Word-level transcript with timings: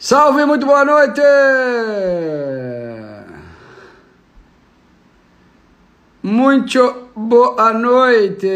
Salve, 0.00 0.44
muito 0.44 0.64
boa 0.64 0.84
noite! 0.84 1.20
Muito 6.22 7.08
boa 7.16 7.72
noite! 7.72 8.46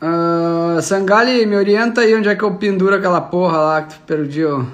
Uh, 0.00 0.80
Sangali, 0.80 1.44
me 1.44 1.56
orienta 1.56 2.00
aí 2.00 2.14
onde 2.14 2.30
é 2.30 2.34
que 2.34 2.42
eu 2.42 2.54
penduro 2.54 2.94
aquela 2.94 3.20
porra 3.20 3.58
lá 3.58 3.82
que 3.82 3.96
tu 3.96 4.00
perdeu. 4.06 4.66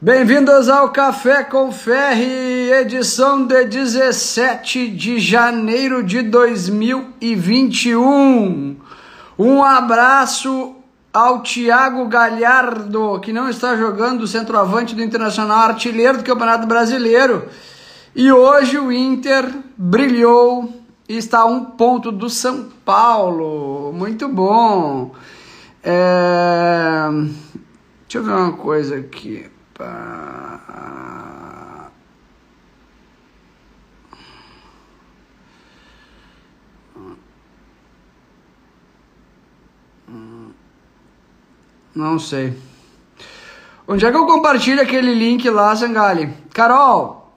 Bem-vindos 0.00 0.70
ao 0.70 0.88
Café 0.88 1.44
com 1.44 1.70
Ferre, 1.70 2.72
edição 2.72 3.46
de 3.46 3.66
17 3.66 4.88
de 4.88 5.18
janeiro 5.18 6.02
de 6.02 6.22
2021. 6.22 8.83
Um 9.38 9.64
abraço 9.64 10.76
ao 11.12 11.42
Thiago 11.42 12.06
Galhardo, 12.06 13.18
que 13.20 13.32
não 13.32 13.48
está 13.48 13.76
jogando 13.76 14.26
centroavante 14.26 14.94
do 14.94 15.02
Internacional, 15.02 15.70
artilheiro 15.70 16.18
do 16.18 16.24
Campeonato 16.24 16.66
Brasileiro. 16.66 17.48
E 18.14 18.30
hoje 18.30 18.78
o 18.78 18.92
Inter 18.92 19.52
brilhou 19.76 20.72
e 21.08 21.16
está 21.16 21.40
a 21.40 21.46
um 21.46 21.64
ponto 21.64 22.12
do 22.12 22.30
São 22.30 22.68
Paulo. 22.84 23.92
Muito 23.92 24.28
bom. 24.28 25.12
É... 25.82 27.08
Deixa 28.02 28.18
eu 28.18 28.22
ver 28.22 28.32
uma 28.32 28.52
coisa 28.52 28.96
aqui. 28.96 29.50
Não 41.94 42.18
sei. 42.18 42.56
Onde 43.86 44.04
é 44.04 44.10
que 44.10 44.16
eu 44.16 44.26
compartilho 44.26 44.80
aquele 44.80 45.14
link 45.14 45.48
lá, 45.48 45.76
Sangali? 45.76 46.32
Carol, 46.52 47.32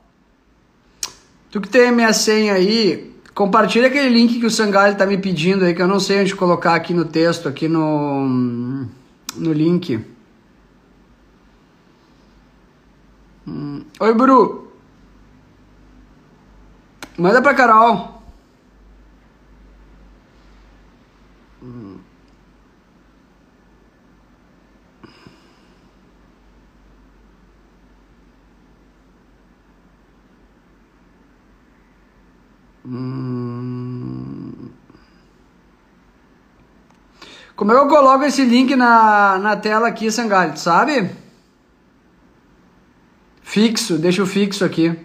tu 1.52 1.60
que 1.60 1.68
tem 1.68 1.90
a 1.90 1.92
minha 1.92 2.14
senha 2.14 2.54
aí, 2.54 3.14
compartilha 3.36 3.88
aquele 3.88 4.10
link 4.10 4.40
que 4.40 4.46
o 4.46 4.52
Sangali 4.52 4.96
tá 4.96 5.06
me 5.06 5.18
pedindo 5.18 5.66
aí, 5.66 5.76
que 5.76 5.82
eu 5.82 5.88
não 5.88 6.00
sei 6.00 6.22
onde 6.22 6.36
colocar 6.36 6.74
aqui 6.74 6.94
no 6.94 7.06
texto, 7.06 7.48
aqui 7.48 7.68
no, 7.68 8.88
no 9.36 9.54
link. 9.54 10.04
Hum. 13.46 13.84
Oi, 14.00 14.14
Bru. 14.14 14.72
Manda 17.18 17.42
pra 17.42 17.54
Carol. 17.54 18.22
Hum. 21.62 21.97
Como 37.56 37.72
é 37.72 37.76
que 37.76 37.82
eu 37.82 37.88
coloco 37.90 38.24
esse 38.24 38.46
link 38.46 38.76
na, 38.78 39.38
na 39.40 39.58
tela 39.58 39.90
aqui, 39.90 40.10
Sangalho, 40.10 40.58
sabe? 40.58 41.12
Fixo, 43.42 43.98
deixa 43.98 44.24
o 44.24 44.26
fixo 44.26 44.64
aqui. 44.64 44.98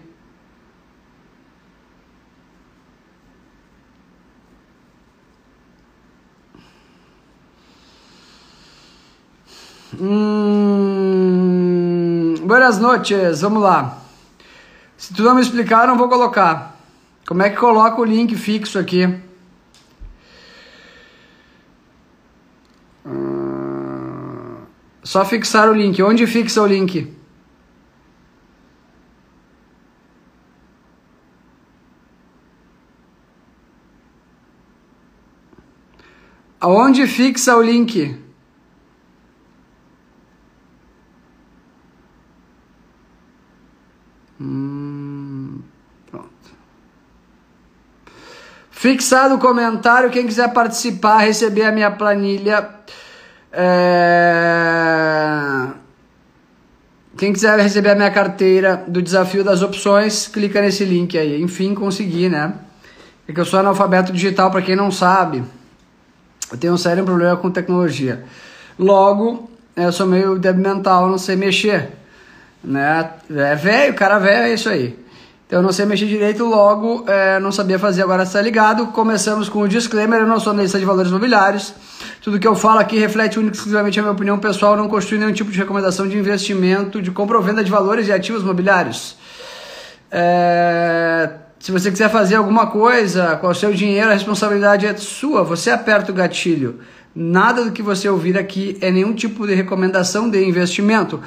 Hum, 9.99 11.25
boas 12.45 12.79
noites, 12.79 13.41
vamos 13.41 13.61
lá. 13.61 13.97
Se 14.95 15.13
tu 15.13 15.21
não 15.21 15.35
me 15.35 15.41
explicar, 15.41 15.85
não 15.85 15.97
vou 15.97 16.07
colocar. 16.07 16.72
Como 17.25 17.41
é 17.41 17.49
que 17.49 17.55
coloca 17.55 18.01
o 18.01 18.05
link 18.05 18.35
fixo 18.35 18.77
aqui? 18.77 19.03
Ah, 23.05 24.65
só 25.03 25.23
fixar 25.25 25.69
o 25.69 25.73
link. 25.73 26.01
Onde 26.01 26.27
fixa 26.27 26.61
o 26.61 26.67
link? 26.67 27.15
Aonde 36.59 37.05
fixa 37.07 37.57
o 37.57 37.61
link? 37.61 38.22
Fixado 48.83 49.35
o 49.35 49.39
comentário, 49.39 50.09
quem 50.09 50.27
quiser 50.27 50.51
participar, 50.51 51.19
receber 51.19 51.63
a 51.63 51.71
minha 51.71 51.89
planilha. 51.89 52.67
É... 53.49 54.07
Quem 57.17 57.31
quiser 57.31 57.57
receber 57.57 57.91
a 57.91 57.95
minha 57.95 58.11
carteira 58.11 58.83
do 58.85 59.01
desafio 59.01 59.41
das 59.41 59.61
opções, 59.61 60.27
clica 60.27 60.61
nesse 60.61 60.83
link 60.83 61.17
aí. 61.17 61.41
Enfim, 61.41 61.73
consegui, 61.73 62.27
né? 62.27 62.55
É 63.25 63.31
que 63.31 63.39
eu 63.39 63.45
sou 63.45 63.57
analfabeto 63.57 64.11
digital, 64.11 64.51
para 64.51 64.61
quem 64.61 64.75
não 64.75 64.91
sabe. 64.91 65.45
Eu 66.51 66.57
tenho 66.57 66.73
um 66.73 66.77
sério 66.77 67.05
problema 67.05 67.37
com 67.37 67.49
tecnologia. 67.49 68.25
Logo, 68.77 69.49
eu 69.77 69.93
sou 69.93 70.05
meio 70.05 70.37
débil 70.37 70.61
mental, 70.61 71.07
não 71.07 71.17
sei 71.17 71.37
mexer. 71.37 71.87
Né? 72.61 73.11
É 73.33 73.55
velho, 73.55 73.93
cara 73.93 74.19
velho, 74.19 74.47
é 74.47 74.53
isso 74.53 74.67
aí. 74.67 75.01
Eu 75.53 75.61
não 75.61 75.71
sei 75.71 75.85
mexer 75.85 76.07
direito, 76.07 76.43
logo 76.43 77.05
é, 77.07 77.39
não 77.39 77.51
sabia 77.51 77.77
fazer, 77.77 78.01
agora 78.01 78.23
está 78.23 78.41
ligado. 78.41 78.87
Começamos 78.87 79.47
com 79.47 79.59
o 79.59 79.67
disclaimer, 79.67 80.21
eu 80.21 80.25
não 80.25 80.39
sou 80.39 80.49
analista 80.49 80.79
de 80.79 80.85
valores 80.85 81.11
imobiliários. 81.11 81.75
Tudo 82.23 82.39
que 82.39 82.47
eu 82.47 82.55
falo 82.55 82.79
aqui 82.79 82.97
reflete 82.97 83.37
única 83.37 83.53
e 83.53 83.57
exclusivamente 83.57 83.99
a 83.99 84.01
minha 84.01 84.13
opinião 84.13 84.39
pessoal, 84.39 84.75
não 84.75 84.89
constitui 84.89 85.19
nenhum 85.19 85.31
tipo 85.31 85.51
de 85.51 85.59
recomendação 85.59 86.07
de 86.07 86.17
investimento, 86.17 86.99
de 86.99 87.11
compra 87.11 87.37
ou 87.37 87.43
venda 87.43 87.63
de 87.63 87.69
valores 87.69 88.07
e 88.07 88.11
ativos 88.11 88.41
imobiliários. 88.41 89.15
É, 90.09 91.29
se 91.59 91.71
você 91.71 91.91
quiser 91.91 92.09
fazer 92.09 92.33
alguma 92.33 92.65
coisa 92.65 93.35
com 93.35 93.45
o 93.45 93.53
seu 93.53 93.71
dinheiro, 93.71 94.09
a 94.09 94.13
responsabilidade 94.13 94.87
é 94.87 94.97
sua, 94.97 95.43
você 95.43 95.69
aperta 95.69 96.11
o 96.11 96.15
gatilho. 96.15 96.79
Nada 97.15 97.63
do 97.63 97.71
que 97.71 97.83
você 97.83 98.09
ouvir 98.09 98.39
aqui 98.39 98.75
é 98.81 98.89
nenhum 98.89 99.13
tipo 99.13 99.45
de 99.45 99.53
recomendação 99.53 100.27
de 100.31 100.43
investimento. 100.43 101.21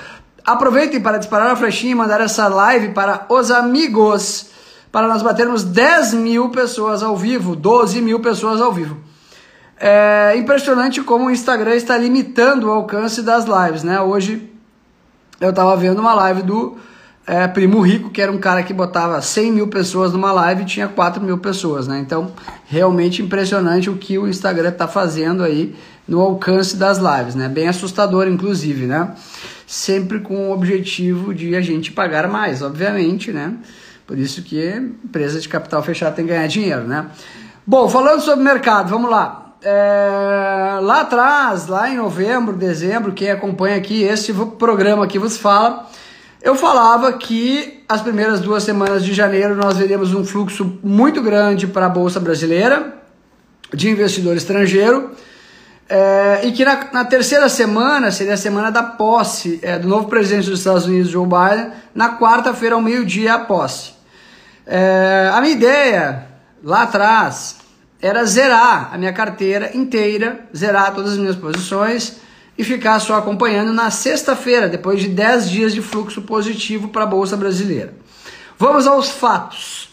Aproveitem 0.47 1.01
para 1.01 1.19
disparar 1.19 1.51
a 1.51 1.57
flechinha 1.57 1.91
e 1.91 1.95
mandar 1.97 2.21
essa 2.21 2.47
live 2.47 2.91
para 2.91 3.27
os 3.29 3.51
amigos, 3.51 4.47
para 4.93 5.09
nós 5.09 5.21
batermos 5.21 5.65
10 5.65 6.15
mil 6.15 6.51
pessoas 6.51 7.03
ao 7.03 7.17
vivo, 7.17 7.57
12 7.57 8.01
mil 8.01 8.21
pessoas 8.21 8.61
ao 8.61 8.73
vivo. 8.73 8.97
É 9.77 10.37
impressionante 10.37 11.03
como 11.03 11.27
o 11.27 11.31
Instagram 11.33 11.75
está 11.75 11.99
limitando 11.99 12.69
o 12.69 12.71
alcance 12.71 13.23
das 13.23 13.45
lives, 13.45 13.83
né? 13.83 14.01
Hoje 14.01 14.49
eu 15.41 15.51
estava 15.51 15.77
vendo 15.77 15.99
uma 15.99 16.15
live 16.15 16.43
do 16.43 16.77
é, 17.27 17.49
Primo 17.49 17.81
Rico, 17.81 18.11
que 18.11 18.23
era 18.23 18.31
um 18.31 18.39
cara 18.39 18.63
que 18.63 18.73
botava 18.73 19.21
100 19.21 19.51
mil 19.51 19.67
pessoas 19.67 20.13
numa 20.13 20.31
live 20.31 20.63
e 20.63 20.67
tinha 20.67 20.87
4 20.87 21.21
mil 21.21 21.39
pessoas, 21.39 21.89
né? 21.89 21.99
Então, 21.99 22.31
realmente 22.67 23.21
impressionante 23.21 23.91
o 23.91 23.97
que 23.97 24.17
o 24.17 24.29
Instagram 24.29 24.69
está 24.69 24.87
fazendo 24.87 25.43
aí 25.43 25.75
no 26.07 26.21
alcance 26.21 26.77
das 26.77 26.99
lives, 26.99 27.35
né? 27.35 27.49
Bem 27.49 27.67
assustador, 27.67 28.29
inclusive, 28.29 28.87
né? 28.87 29.13
Sempre 29.67 30.21
com 30.21 30.49
o 30.49 30.53
objetivo 30.53 31.35
de 31.35 31.57
a 31.57 31.61
gente 31.61 31.91
pagar 31.91 32.29
mais, 32.29 32.63
obviamente, 32.63 33.33
né? 33.33 33.55
Por 34.07 34.17
isso 34.17 34.43
que 34.43 34.65
empresa 34.77 35.41
de 35.41 35.49
capital 35.49 35.83
fechado 35.83 36.15
tem 36.15 36.25
que 36.25 36.33
ganhar 36.33 36.47
dinheiro, 36.47 36.85
né? 36.85 37.07
Bom, 37.67 37.89
falando 37.89 38.21
sobre 38.21 38.45
mercado, 38.45 38.89
vamos 38.89 39.11
lá. 39.11 39.57
É, 39.63 40.79
lá 40.81 41.01
atrás, 41.01 41.67
lá 41.67 41.91
em 41.91 41.97
novembro, 41.97 42.55
dezembro, 42.55 43.13
quem 43.13 43.31
acompanha 43.31 43.77
aqui 43.77 44.05
esse 44.05 44.33
programa 44.33 45.03
aqui 45.03 45.19
vos 45.19 45.37
fala, 45.37 45.91
eu 46.41 46.55
falava 46.55 47.13
que 47.15 47.83
as 47.89 48.01
primeiras 48.01 48.39
duas 48.39 48.63
semanas 48.63 49.05
de 49.05 49.13
janeiro 49.13 49.57
nós 49.57 49.77
veremos 49.77 50.15
um 50.15 50.25
fluxo 50.25 50.79
muito 50.85 51.21
grande 51.21 51.67
para 51.67 51.87
a 51.87 51.89
Bolsa 51.89 52.21
Brasileira 52.21 52.95
de 53.75 53.91
investidor 53.91 54.37
estrangeiro 54.37 55.11
é, 55.89 56.41
e 56.45 56.53
que 56.53 56.65
na, 56.65 56.89
na, 56.93 57.05
terceira 57.05 57.49
semana, 57.49 58.11
seria 58.11 58.35
a 58.35 58.37
semana 58.37 58.71
da 58.71 58.83
posse 58.83 59.61
é, 59.63 59.79
do 59.79 59.87
novo 59.87 60.09
presidente 60.09 60.51
dos 60.51 60.59
Estados 60.59 60.85
Unidos, 60.85 61.11
Joe 61.11 61.27
Biden, 61.27 61.71
na 61.95 62.19
quarta-feira, 62.19 62.75
ao 62.75 62.83
meio-dia, 62.83 63.35
a 63.35 63.39
posse. 63.39 63.93
É, 64.67 65.31
a 65.33 65.41
minha 65.41 65.53
ideia, 65.53 66.27
lá 66.63 66.83
atrás, 66.83 67.57
era 68.03 68.25
zerar 68.25 68.91
a 68.93 68.99
minha 68.99 69.13
carteira 69.13 69.77
inteira, 69.77 70.41
zerar 70.55 70.93
todas 70.93 71.13
as 71.13 71.19
minhas 71.19 71.37
posições 71.37 72.17
e 72.59 72.65
ficar 72.65 72.99
só 72.99 73.17
acompanhando 73.17 73.73
na 73.73 73.91
sexta-feira, 73.91 74.69
depois 74.69 75.01
de 75.01 75.09
10 75.09 75.51
dias 75.51 75.73
de 75.73 75.81
fluxo 75.81 76.23
positivo 76.23 76.89
para 76.89 77.05
a 77.05 77.07
Bolsa 77.07 77.37
Brasileira. 77.37 77.95
Vamos 78.59 78.87
aos 78.87 79.11
fatos. 79.11 79.91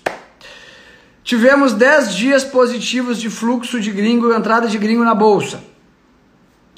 Tivemos 1.23 1.73
10 1.73 2.15
dias 2.15 2.43
positivos 2.43 3.19
de 3.19 3.29
fluxo 3.29 3.79
de 3.79 3.91
gringo, 3.91 4.33
entrada 4.33 4.67
de 4.67 4.77
gringo 4.77 5.03
na 5.03 5.13
Bolsa. 5.13 5.72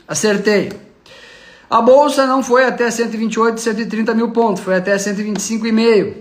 Acertei. 0.07 0.71
A 1.69 1.81
bolsa 1.81 2.25
não 2.25 2.43
foi 2.43 2.65
até 2.65 2.89
128, 2.89 3.59
130 3.59 4.13
mil 4.13 4.31
pontos, 4.31 4.63
foi 4.63 4.75
até 4.75 4.95
125,5. 4.95 6.13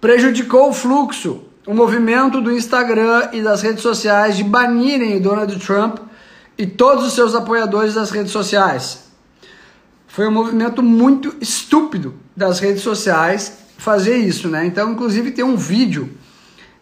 Prejudicou 0.00 0.70
o 0.70 0.72
fluxo, 0.72 1.44
o 1.66 1.72
movimento 1.72 2.40
do 2.40 2.52
Instagram 2.52 3.30
e 3.32 3.40
das 3.40 3.62
redes 3.62 3.82
sociais 3.82 4.36
de 4.36 4.44
banirem 4.44 5.20
Donald 5.20 5.56
Trump 5.64 5.98
e 6.58 6.66
todos 6.66 7.06
os 7.06 7.14
seus 7.14 7.34
apoiadores 7.34 7.94
das 7.94 8.10
redes 8.10 8.32
sociais. 8.32 9.04
Foi 10.06 10.28
um 10.28 10.32
movimento 10.32 10.82
muito 10.82 11.34
estúpido 11.40 12.14
das 12.36 12.60
redes 12.60 12.82
sociais 12.82 13.64
fazer 13.78 14.16
isso, 14.16 14.48
né? 14.48 14.64
Então, 14.64 14.92
inclusive, 14.92 15.30
tem 15.30 15.44
um 15.44 15.56
vídeo 15.56 16.10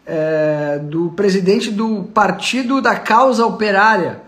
é, 0.07 0.79
do 0.83 1.11
presidente 1.11 1.71
do 1.71 2.05
Partido 2.13 2.81
da 2.81 2.97
Causa 2.97 3.47
Operária, 3.47 4.21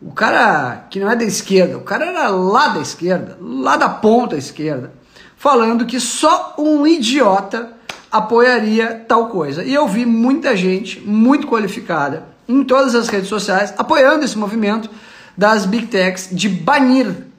o 0.00 0.12
cara 0.12 0.86
que 0.90 0.98
não 0.98 1.10
é 1.10 1.16
da 1.16 1.24
esquerda, 1.24 1.76
o 1.76 1.82
cara 1.82 2.06
era 2.06 2.28
lá 2.28 2.68
da 2.68 2.80
esquerda, 2.80 3.36
lá 3.40 3.76
da 3.76 3.88
ponta 3.88 4.36
esquerda, 4.36 4.92
falando 5.36 5.84
que 5.84 6.00
só 6.00 6.54
um 6.58 6.86
idiota 6.86 7.72
apoiaria 8.10 9.04
tal 9.06 9.28
coisa. 9.28 9.62
E 9.62 9.72
eu 9.74 9.86
vi 9.86 10.04
muita 10.06 10.56
gente 10.56 11.00
muito 11.00 11.46
qualificada 11.46 12.24
em 12.48 12.64
todas 12.64 12.94
as 12.94 13.08
redes 13.08 13.28
sociais 13.28 13.72
apoiando 13.78 14.24
esse 14.24 14.36
movimento 14.36 14.90
das 15.36 15.64
big 15.64 15.86
techs 15.86 16.28
de 16.32 16.48
banir 16.48 17.30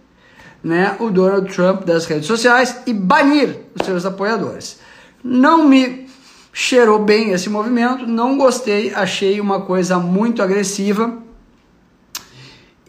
né, 0.64 0.96
o 1.00 1.10
Donald 1.10 1.52
Trump 1.54 1.84
das 1.84 2.06
redes 2.06 2.28
sociais 2.28 2.82
e 2.86 2.94
banir 2.94 3.58
os 3.80 3.86
seus 3.86 4.06
apoiadores. 4.06 4.80
Não 5.24 5.68
me 5.68 6.08
cheirou 6.54 7.00
bem 7.00 7.32
esse 7.32 7.50
movimento, 7.50 8.06
não 8.06 8.38
gostei, 8.38 8.94
achei 8.94 9.40
uma 9.40 9.62
coisa 9.62 9.98
muito 9.98 10.42
agressiva. 10.42 11.18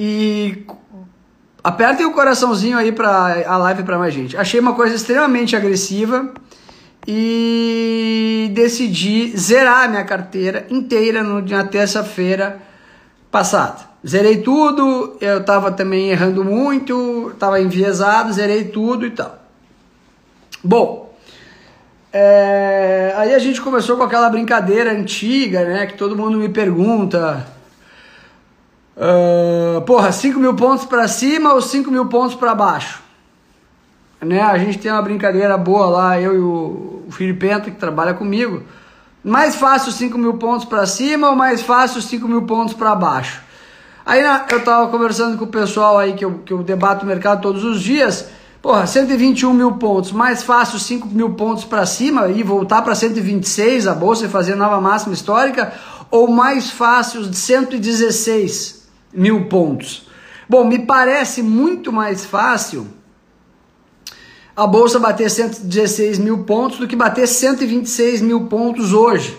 E 0.05 0.67
apertem 1.63 2.05
o 2.05 2.11
coraçãozinho 2.13 2.77
aí 2.77 2.91
para 2.91 3.45
a 3.47 3.57
live 3.57 3.85
para 3.85 3.97
mais 3.97 4.13
gente. 4.13 4.37
Achei 4.37 4.59
uma 4.59 4.75
coisa 4.75 4.97
extremamente 4.97 5.55
agressiva 5.55 6.33
e 7.07 8.51
decidi 8.53 9.33
zerar 9.37 9.89
minha 9.89 10.05
carteira 10.05 10.67
inteira 10.71 11.23
no, 11.23 11.41
na 11.41 11.63
terça-feira 11.63 12.61
passada. 13.31 13.93
Zerei 14.05 14.39
tudo, 14.39 15.17
eu 15.21 15.39
estava 15.39 15.71
também 15.71 16.11
errando 16.11 16.45
muito, 16.45 17.31
estava 17.33 17.61
enviesado, 17.61 18.33
zerei 18.33 18.65
tudo 18.65 19.07
e 19.07 19.11
tal. 19.13 19.39
Bom, 20.65 21.15
é, 22.13 23.15
aí 23.17 23.33
a 23.33 23.39
gente 23.39 23.61
começou 23.61 23.97
com 23.97 24.03
aquela 24.03 24.29
brincadeira 24.29 24.91
antiga, 24.91 25.65
né? 25.65 25.87
Que 25.87 25.95
todo 25.95 26.17
mundo 26.17 26.39
me 26.39 26.49
pergunta: 26.49 27.47
uh, 29.03 29.81
porra, 29.83 30.13
5 30.13 30.39
mil 30.39 30.55
pontos 30.55 30.85
para 30.85 31.09
cima 31.09 31.53
ou 31.53 31.61
5 31.61 31.91
mil 31.91 32.07
pontos 32.07 32.37
para 32.37 32.55
baixo? 32.55 33.03
Né? 34.21 34.41
A 34.41 34.57
gente 34.57 34.79
tem 34.79 34.91
uma 34.93 35.03
brincadeira 35.03 35.59
boa 35.59 35.87
lá, 35.87 36.21
eu 36.21 36.35
e 36.35 36.39
o, 36.39 37.03
o 37.09 37.37
Penta, 37.39 37.71
que 37.71 37.77
trabalha 37.77 38.15
comigo. 38.15 38.63
Mais 39.25 39.57
fácil 39.57 39.93
5 39.93 40.17
mil 40.17 40.35
pontos 40.35 40.65
para 40.65 40.87
cima 40.87 41.31
ou 41.31 41.37
mais 41.37 41.63
fácil 41.63 42.01
5 42.01 42.27
mil 42.29 42.43
pontos 42.43 42.75
para 42.75 42.95
baixo? 42.95 43.43
Aí 44.05 44.21
eu 44.51 44.65
tava 44.65 44.89
conversando 44.89 45.39
com 45.39 45.45
o 45.45 45.49
pessoal 45.49 45.99
aí 45.99 46.15
que 46.15 46.25
eu, 46.25 46.41
que 46.45 46.53
eu 46.53 46.63
debato 46.63 47.05
o 47.05 47.09
mercado 47.09 47.41
todos 47.41 47.63
os 47.65 47.81
dias. 47.81 48.29
Porra, 48.61 48.87
121 48.87 49.53
mil 49.53 49.73
pontos, 49.73 50.13
mais 50.13 50.43
fácil 50.43 50.79
5 50.79 51.09
mil 51.09 51.31
pontos 51.31 51.65
para 51.65 51.85
cima 51.85 52.29
e 52.29 52.45
voltar 52.45 52.83
para 52.83 52.95
126 52.95 53.89
a 53.89 53.95
bolsa 53.95 54.27
e 54.27 54.29
fazer 54.29 54.55
nova 54.55 54.81
máxima 54.81 55.15
histórica, 55.15 55.73
ou 56.11 56.29
mais 56.29 56.71
fácil 56.71 57.25
116 57.33 58.82
mil 59.13 59.47
pontos? 59.47 60.09
Bom, 60.49 60.65
me 60.65 60.81
parece 60.81 61.43
muito 61.43 61.93
mais 61.93 62.25
fácil 62.25 62.87
a 64.55 64.67
bolsa 64.67 64.99
bater 64.99 65.31
116 65.31 66.19
mil 66.19 66.45
pontos 66.45 66.79
do 66.79 66.87
que 66.87 66.95
bater 66.95 67.27
126 67.27 68.21
mil 68.21 68.47
pontos 68.47 68.93
hoje. 68.93 69.39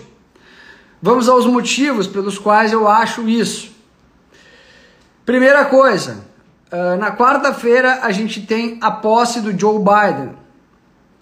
Vamos 1.00 1.28
aos 1.28 1.46
motivos 1.46 2.06
pelos 2.06 2.38
quais 2.38 2.72
eu 2.72 2.88
acho 2.88 3.28
isso. 3.28 3.72
Primeira 5.24 5.64
coisa, 5.66 6.24
ah, 6.70 6.96
na 6.96 7.16
quarta-feira 7.16 8.00
a 8.02 8.10
gente 8.10 8.42
tem 8.42 8.78
a 8.80 8.90
posse 8.90 9.40
do 9.40 9.56
Joe 9.58 9.78
Biden. 9.78 10.34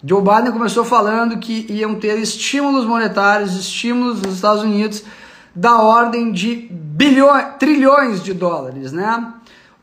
Joe 0.03 0.21
Biden 0.21 0.51
começou 0.51 0.83
falando 0.83 1.37
que 1.37 1.65
iam 1.69 1.95
ter 1.95 2.17
estímulos 2.17 2.85
monetários, 2.85 3.55
estímulos 3.55 4.21
nos 4.21 4.35
Estados 4.35 4.63
Unidos 4.63 5.03
da 5.55 5.81
ordem 5.81 6.31
de 6.31 6.67
bilhões, 6.71 7.55
trilhões 7.59 8.23
de 8.23 8.33
dólares, 8.33 8.91
né? 8.91 9.33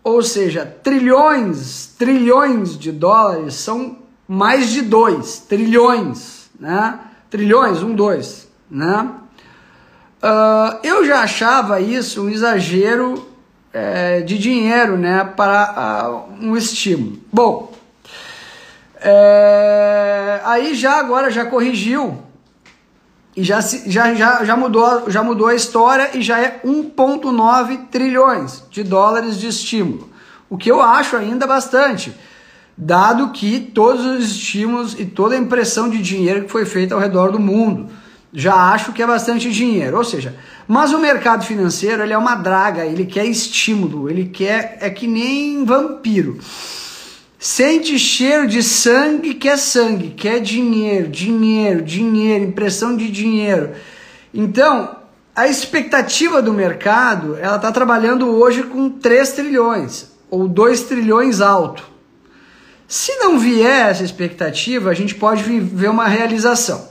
Ou 0.03 0.23
seja, 0.23 0.65
trilhões, 0.65 1.95
trilhões 1.99 2.79
de 2.79 2.91
dólares 2.91 3.55
são 3.55 3.99
mais 4.27 4.71
de 4.71 4.83
dois 4.83 5.39
trilhões, 5.39 6.51
né? 6.59 6.99
Trilhões, 7.29 7.83
um, 7.83 7.95
dois, 7.95 8.49
né? 8.71 9.11
Uh, 10.23 10.79
eu 10.83 11.05
já 11.05 11.23
achava 11.23 11.81
isso 11.81 12.25
um 12.25 12.29
exagero 12.29 13.31
é, 13.73 14.21
de 14.21 14.37
dinheiro 14.37 14.99
né, 14.99 15.25
para 15.37 16.11
uh, 16.11 16.45
um 16.45 16.57
estímulo. 16.57 17.19
Bom, 17.33 17.73
é, 19.01 20.41
aí 20.45 20.75
já 20.75 20.99
agora 20.99 21.31
já 21.31 21.47
corrigiu 21.47 22.19
e 23.41 23.45
já, 23.45 23.59
já, 23.63 24.15
já, 24.15 24.45
já, 24.45 24.55
mudou, 24.55 25.11
já 25.11 25.23
mudou 25.23 25.47
a 25.47 25.55
história 25.55 26.11
e 26.13 26.21
já 26.21 26.39
é 26.39 26.61
1,9 26.63 27.89
trilhões 27.91 28.63
de 28.71 28.83
dólares 28.83 29.39
de 29.39 29.47
estímulo. 29.47 30.11
O 30.51 30.59
que 30.59 30.71
eu 30.71 30.83
acho 30.83 31.17
ainda 31.17 31.47
bastante, 31.47 32.15
dado 32.77 33.31
que 33.31 33.59
todos 33.59 34.05
os 34.05 34.31
estímulos 34.31 34.95
e 35.01 35.07
toda 35.07 35.35
a 35.35 35.39
impressão 35.39 35.89
de 35.89 36.03
dinheiro 36.03 36.45
que 36.45 36.51
foi 36.51 36.67
feita 36.67 36.95
ao 36.95 37.01
redor 37.01 37.33
do 37.33 37.41
mundo 37.41 37.89
já 38.31 38.55
acho 38.73 38.93
que 38.93 39.03
é 39.03 39.07
bastante 39.07 39.51
dinheiro. 39.51 39.97
Ou 39.97 40.05
seja, 40.05 40.37
mas 40.69 40.93
o 40.93 40.99
mercado 40.99 41.43
financeiro 41.43 42.03
ele 42.03 42.13
é 42.13 42.19
uma 42.19 42.35
draga, 42.35 42.85
ele 42.85 43.07
quer 43.07 43.25
estímulo, 43.25 44.11
ele 44.11 44.27
quer 44.27 44.77
é 44.83 44.91
que 44.91 45.07
nem 45.07 45.65
vampiro. 45.65 46.39
Sente 47.43 47.99
cheiro 47.99 48.47
de 48.47 48.63
sangue, 48.63 49.33
quer 49.33 49.57
sangue, 49.57 50.11
quer 50.11 50.41
dinheiro, 50.41 51.09
dinheiro, 51.09 51.81
dinheiro, 51.81 52.45
impressão 52.45 52.95
de 52.95 53.11
dinheiro. 53.11 53.71
Então, 54.35 54.95
a 55.35 55.49
expectativa 55.49 56.43
do 56.43 56.53
mercado, 56.53 57.39
ela 57.41 57.57
está 57.57 57.73
trabalhando 57.73 58.29
hoje 58.29 58.65
com 58.65 58.91
3 58.91 59.33
trilhões, 59.33 60.13
ou 60.29 60.47
2 60.47 60.83
trilhões 60.83 61.41
alto. 61.41 61.83
Se 62.87 63.17
não 63.17 63.39
vier 63.39 63.89
essa 63.89 64.05
expectativa, 64.05 64.91
a 64.91 64.95
gente 64.95 65.15
pode 65.15 65.43
ver 65.43 65.89
uma 65.89 66.07
realização. 66.07 66.91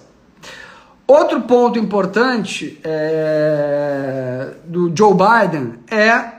Outro 1.06 1.42
ponto 1.42 1.78
importante 1.78 2.80
é, 2.84 4.48
do 4.66 4.92
Joe 4.96 5.14
Biden 5.14 5.76
é. 5.92 6.39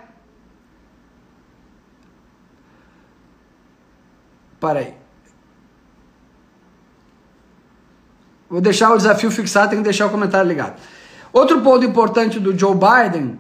Para 4.61 4.81
aí. 4.81 4.95
Vou 8.49 8.61
deixar 8.61 8.93
o 8.93 8.97
desafio 8.97 9.31
fixado, 9.31 9.71
tem 9.71 9.79
que 9.79 9.85
deixar 9.85 10.07
o 10.07 10.11
comentário 10.11 10.47
ligado. 10.47 10.75
Outro 11.33 11.61
ponto 11.61 11.85
importante 11.85 12.39
do 12.39 12.57
Joe 12.59 12.75
Biden 12.75 13.39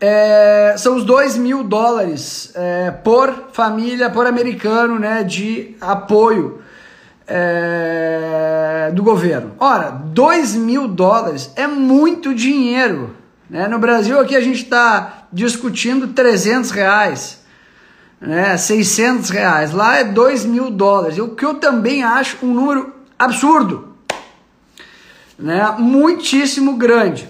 é, 0.00 0.74
são 0.78 0.96
os 0.96 1.04
2 1.04 1.36
mil 1.36 1.62
dólares 1.62 2.52
é, 2.54 2.90
por 2.90 3.50
família, 3.52 4.08
por 4.08 4.26
americano, 4.26 4.98
né, 4.98 5.22
de 5.22 5.76
apoio 5.80 6.62
é, 7.26 8.90
do 8.92 9.02
governo. 9.02 9.52
Ora, 9.58 9.90
2 9.90 10.54
mil 10.54 10.88
dólares 10.88 11.52
é 11.56 11.66
muito 11.66 12.34
dinheiro. 12.34 13.16
Né? 13.48 13.68
No 13.68 13.78
Brasil 13.78 14.18
aqui 14.18 14.36
a 14.36 14.40
gente 14.40 14.62
está 14.62 15.26
discutindo 15.32 16.08
300 16.08 16.70
reais, 16.70 17.41
né? 18.22 18.56
600 18.56 19.30
reais. 19.30 19.72
Lá 19.72 19.96
é 19.96 20.04
2 20.04 20.44
mil 20.44 20.70
dólares, 20.70 21.18
o 21.18 21.28
que 21.28 21.44
eu 21.44 21.54
também 21.54 22.04
acho 22.04 22.38
um 22.42 22.54
número 22.54 22.94
absurdo, 23.18 23.88
né? 25.38 25.74
muitíssimo 25.78 26.76
grande. 26.76 27.28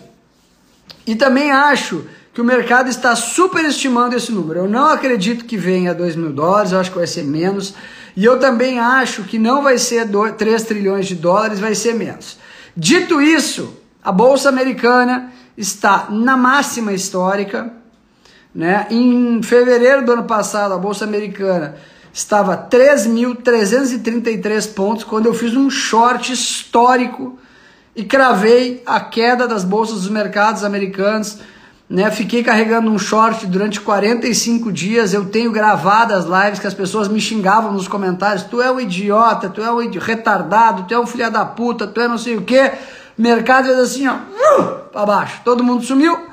E 1.06 1.16
também 1.16 1.50
acho 1.50 2.04
que 2.32 2.40
o 2.40 2.44
mercado 2.44 2.88
está 2.88 3.16
superestimando 3.16 4.14
esse 4.14 4.30
número. 4.30 4.60
Eu 4.60 4.68
não 4.68 4.86
acredito 4.86 5.44
que 5.44 5.56
venha 5.56 5.94
2 5.94 6.14
mil 6.16 6.32
dólares, 6.32 6.72
eu 6.72 6.78
acho 6.78 6.90
que 6.90 6.98
vai 6.98 7.06
ser 7.06 7.24
menos. 7.24 7.74
E 8.16 8.24
eu 8.24 8.38
também 8.38 8.78
acho 8.78 9.24
que 9.24 9.38
não 9.38 9.62
vai 9.62 9.78
ser 9.78 10.06
3 10.36 10.62
trilhões 10.62 11.06
de 11.06 11.14
dólares, 11.14 11.58
vai 11.58 11.74
ser 11.74 11.94
menos. 11.94 12.38
Dito 12.76 13.20
isso, 13.20 13.76
a 14.02 14.12
Bolsa 14.12 14.48
Americana 14.48 15.32
está 15.56 16.08
na 16.10 16.36
máxima 16.36 16.92
histórica. 16.92 17.72
Né? 18.54 18.86
Em 18.90 19.42
fevereiro 19.42 20.04
do 20.04 20.12
ano 20.12 20.24
passado, 20.24 20.74
a 20.74 20.78
Bolsa 20.78 21.04
Americana 21.04 21.76
estava 22.12 22.68
3.333 22.70 24.74
pontos, 24.74 25.04
quando 25.04 25.26
eu 25.26 25.34
fiz 25.34 25.56
um 25.56 25.70
short 25.70 26.32
histórico 26.32 27.38
e 27.96 28.04
cravei 28.04 28.82
a 28.84 29.00
queda 29.00 29.48
das 29.48 29.64
bolsas 29.64 30.02
dos 30.02 30.10
mercados 30.10 30.64
americanos 30.64 31.38
né? 31.92 32.10
Fiquei 32.10 32.42
carregando 32.42 32.90
um 32.90 32.98
short 32.98 33.46
durante 33.46 33.78
45 33.78 34.72
dias. 34.72 35.12
Eu 35.12 35.26
tenho 35.26 35.52
gravado 35.52 36.14
as 36.14 36.24
lives 36.24 36.58
que 36.58 36.66
as 36.66 36.72
pessoas 36.72 37.06
me 37.06 37.20
xingavam 37.20 37.70
nos 37.70 37.86
comentários. 37.86 38.44
Tu 38.44 38.62
é 38.62 38.72
um 38.72 38.80
idiota, 38.80 39.50
tu 39.50 39.62
é 39.62 39.70
um 39.70 39.90
retardado, 39.98 40.84
tu 40.84 40.94
é 40.94 40.98
um 40.98 41.06
filho 41.06 41.30
da 41.30 41.44
puta, 41.44 41.86
tu 41.86 42.00
é 42.00 42.08
não 42.08 42.16
sei 42.16 42.34
o 42.34 42.40
que. 42.40 42.72
Mercado 43.18 43.66
fez 43.66 43.78
assim, 43.78 44.08
ó, 44.08 44.14
uh, 44.14 45.06
baixo. 45.06 45.42
Todo 45.44 45.62
mundo 45.62 45.84
sumiu. 45.84 46.31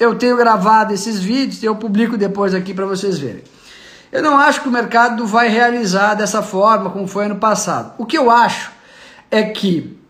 Eu 0.00 0.14
tenho 0.14 0.34
gravado 0.34 0.94
esses 0.94 1.20
vídeos 1.20 1.62
e 1.62 1.66
eu 1.66 1.76
publico 1.76 2.16
depois 2.16 2.54
aqui 2.54 2.72
para 2.72 2.86
vocês 2.86 3.18
verem. 3.18 3.44
Eu 4.10 4.22
não 4.22 4.38
acho 4.38 4.62
que 4.62 4.68
o 4.68 4.72
mercado 4.72 5.26
vai 5.26 5.48
realizar 5.48 6.14
dessa 6.14 6.42
forma 6.42 6.88
como 6.88 7.06
foi 7.06 7.26
ano 7.26 7.36
passado. 7.36 7.92
O 7.98 8.06
que 8.06 8.16
eu 8.16 8.30
acho 8.30 8.72
é 9.30 9.42
que 9.42 10.00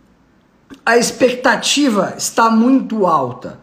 a 0.86 0.96
expectativa 0.96 2.14
está 2.16 2.48
muito 2.48 3.04
alta. 3.04 3.58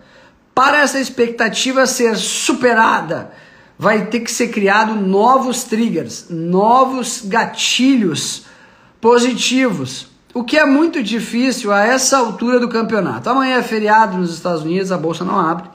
Para 0.53 0.81
essa 0.81 0.99
expectativa 0.99 1.85
ser 1.85 2.17
superada, 2.17 3.31
vai 3.79 4.07
ter 4.07 4.19
que 4.19 4.31
ser 4.31 4.49
criado 4.49 4.95
novos 4.95 5.63
triggers, 5.63 6.25
novos 6.29 7.21
gatilhos 7.23 8.45
positivos, 8.99 10.07
o 10.33 10.43
que 10.43 10.57
é 10.57 10.65
muito 10.65 11.01
difícil 11.01 11.71
a 11.71 11.85
essa 11.85 12.17
altura 12.17 12.59
do 12.59 12.67
campeonato. 12.67 13.29
Amanhã 13.29 13.57
é 13.57 13.63
feriado 13.63 14.17
nos 14.17 14.33
Estados 14.33 14.63
Unidos, 14.63 14.91
a 14.91 14.97
bolsa 14.97 15.23
não 15.23 15.39
abre. 15.39 15.69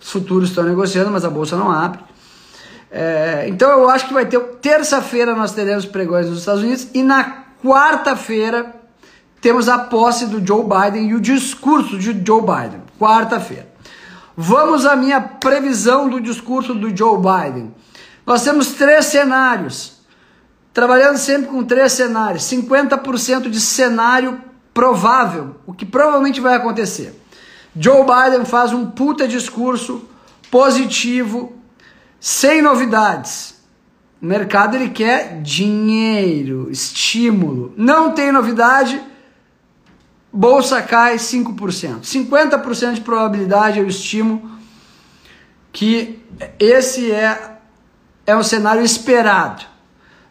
Os 0.00 0.10
futuros 0.10 0.50
estão 0.50 0.64
negociando, 0.64 1.10
mas 1.10 1.24
a 1.24 1.30
bolsa 1.30 1.56
não 1.56 1.70
abre. 1.70 2.00
É, 2.90 3.46
então 3.48 3.70
eu 3.70 3.88
acho 3.90 4.08
que 4.08 4.14
vai 4.14 4.24
ter 4.24 4.40
terça-feira 4.62 5.34
nós 5.34 5.52
teremos 5.52 5.84
pregões 5.84 6.26
nos 6.26 6.38
Estados 6.38 6.62
Unidos 6.62 6.88
e 6.94 7.02
na 7.02 7.44
quarta-feira 7.62 8.74
temos 9.40 9.68
a 9.68 9.78
posse 9.78 10.26
do 10.26 10.44
Joe 10.44 10.64
Biden 10.64 11.10
e 11.10 11.14
o 11.14 11.20
discurso 11.20 11.98
de 11.98 12.12
Joe 12.26 12.40
Biden. 12.40 12.82
Quarta-feira. 12.98 13.68
Vamos 14.36 14.86
à 14.86 14.96
minha 14.96 15.20
previsão 15.20 16.08
do 16.08 16.20
discurso 16.20 16.74
do 16.74 16.96
Joe 16.96 17.18
Biden. 17.18 17.74
Nós 18.24 18.42
temos 18.42 18.68
três 18.74 19.06
cenários, 19.06 19.98
trabalhando 20.72 21.16
sempre 21.16 21.48
com 21.48 21.64
três 21.64 21.92
cenários: 21.92 22.44
50% 22.44 23.50
de 23.50 23.60
cenário 23.60 24.40
provável, 24.72 25.56
o 25.66 25.72
que 25.72 25.84
provavelmente 25.84 26.40
vai 26.40 26.54
acontecer. 26.54 27.17
Joe 27.80 28.04
Biden 28.04 28.44
faz 28.44 28.72
um 28.72 28.90
puta 28.90 29.28
discurso 29.28 30.04
positivo, 30.50 31.52
sem 32.18 32.60
novidades. 32.60 33.54
O 34.20 34.26
mercado 34.26 34.74
ele 34.74 34.90
quer 34.90 35.40
dinheiro, 35.42 36.68
estímulo. 36.70 37.72
Não 37.76 38.10
tem 38.12 38.32
novidade, 38.32 39.00
bolsa 40.32 40.82
cai 40.82 41.16
5%. 41.16 42.00
50% 42.00 42.94
de 42.94 43.00
probabilidade 43.00 43.78
eu 43.78 43.86
estimo 43.86 44.58
que 45.72 46.18
esse 46.58 47.12
é, 47.12 47.58
é 48.26 48.36
um 48.36 48.42
cenário 48.42 48.82
esperado. 48.82 49.64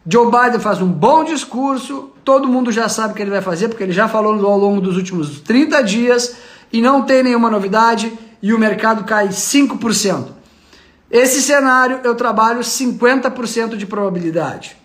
Joe 0.06 0.30
Biden 0.30 0.60
faz 0.60 0.82
um 0.82 0.90
bom 0.90 1.24
discurso, 1.24 2.12
todo 2.22 2.48
mundo 2.48 2.70
já 2.70 2.88
sabe 2.88 3.12
o 3.12 3.16
que 3.16 3.22
ele 3.22 3.30
vai 3.30 3.40
fazer, 3.40 3.68
porque 3.68 3.82
ele 3.82 3.92
já 3.92 4.06
falou 4.06 4.34
ao 4.46 4.58
longo 4.58 4.80
dos 4.82 4.96
últimos 4.96 5.40
30 5.40 5.82
dias 5.82 6.36
e 6.72 6.80
não 6.80 7.02
tem 7.02 7.22
nenhuma 7.22 7.50
novidade 7.50 8.12
e 8.42 8.52
o 8.52 8.58
mercado 8.58 9.04
cai 9.04 9.28
5%. 9.28 10.28
Esse 11.10 11.40
cenário 11.40 12.00
eu 12.04 12.14
trabalho 12.14 12.60
50% 12.60 13.76
de 13.76 13.86
probabilidade. 13.86 14.76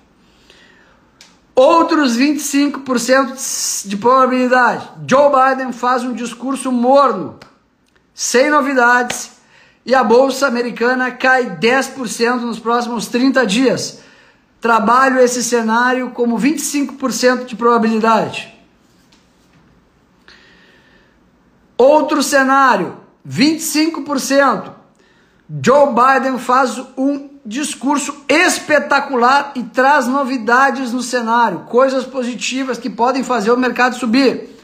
Outros 1.55 2.17
25% 2.17 3.87
de 3.87 3.97
probabilidade. 3.97 4.89
Joe 5.07 5.29
Biden 5.29 5.71
faz 5.71 6.03
um 6.03 6.13
discurso 6.13 6.71
morno, 6.71 7.37
sem 8.13 8.49
novidades, 8.49 9.33
e 9.85 9.93
a 9.93 10.03
bolsa 10.03 10.47
americana 10.47 11.11
cai 11.11 11.57
10% 11.57 12.39
nos 12.39 12.57
próximos 12.57 13.07
30 13.07 13.45
dias. 13.45 13.99
Trabalho 14.61 15.19
esse 15.19 15.43
cenário 15.43 16.11
como 16.11 16.39
25% 16.39 17.45
de 17.45 17.55
probabilidade. 17.55 18.52
Outro 21.83 22.23
cenário, 22.23 22.95
25%. 23.27 24.71
Joe 25.61 25.89
Biden 25.93 26.39
faz 26.39 26.81
um 26.97 27.29
discurso 27.45 28.23
espetacular 28.29 29.51
e 29.53 29.63
traz 29.63 30.07
novidades 30.07 30.93
no 30.93 31.01
cenário, 31.01 31.65
coisas 31.67 32.05
positivas 32.05 32.77
que 32.77 32.89
podem 32.89 33.21
fazer 33.21 33.51
o 33.51 33.57
mercado 33.57 33.97
subir. 33.97 34.57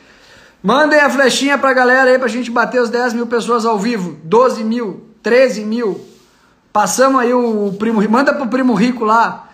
Mandem 0.63 0.97
a 0.97 1.09
flechinha 1.09 1.57
pra 1.57 1.73
galera 1.73 2.09
aí 2.09 2.17
pra 2.17 2.29
gente 2.29 2.49
bater 2.49 2.81
os 2.81 2.89
10 2.89 3.11
mil 3.11 3.27
pessoas 3.27 3.65
ao 3.65 3.77
vivo, 3.77 4.17
12 4.23 4.63
mil, 4.63 5.09
13 5.21 5.65
mil. 5.65 5.99
Passamos 6.71 7.19
aí 7.19 7.33
o 7.33 7.75
primo 7.77 8.01
manda 8.09 8.33
pro 8.33 8.47
primo 8.47 8.73
rico 8.73 9.03
lá. 9.03 9.49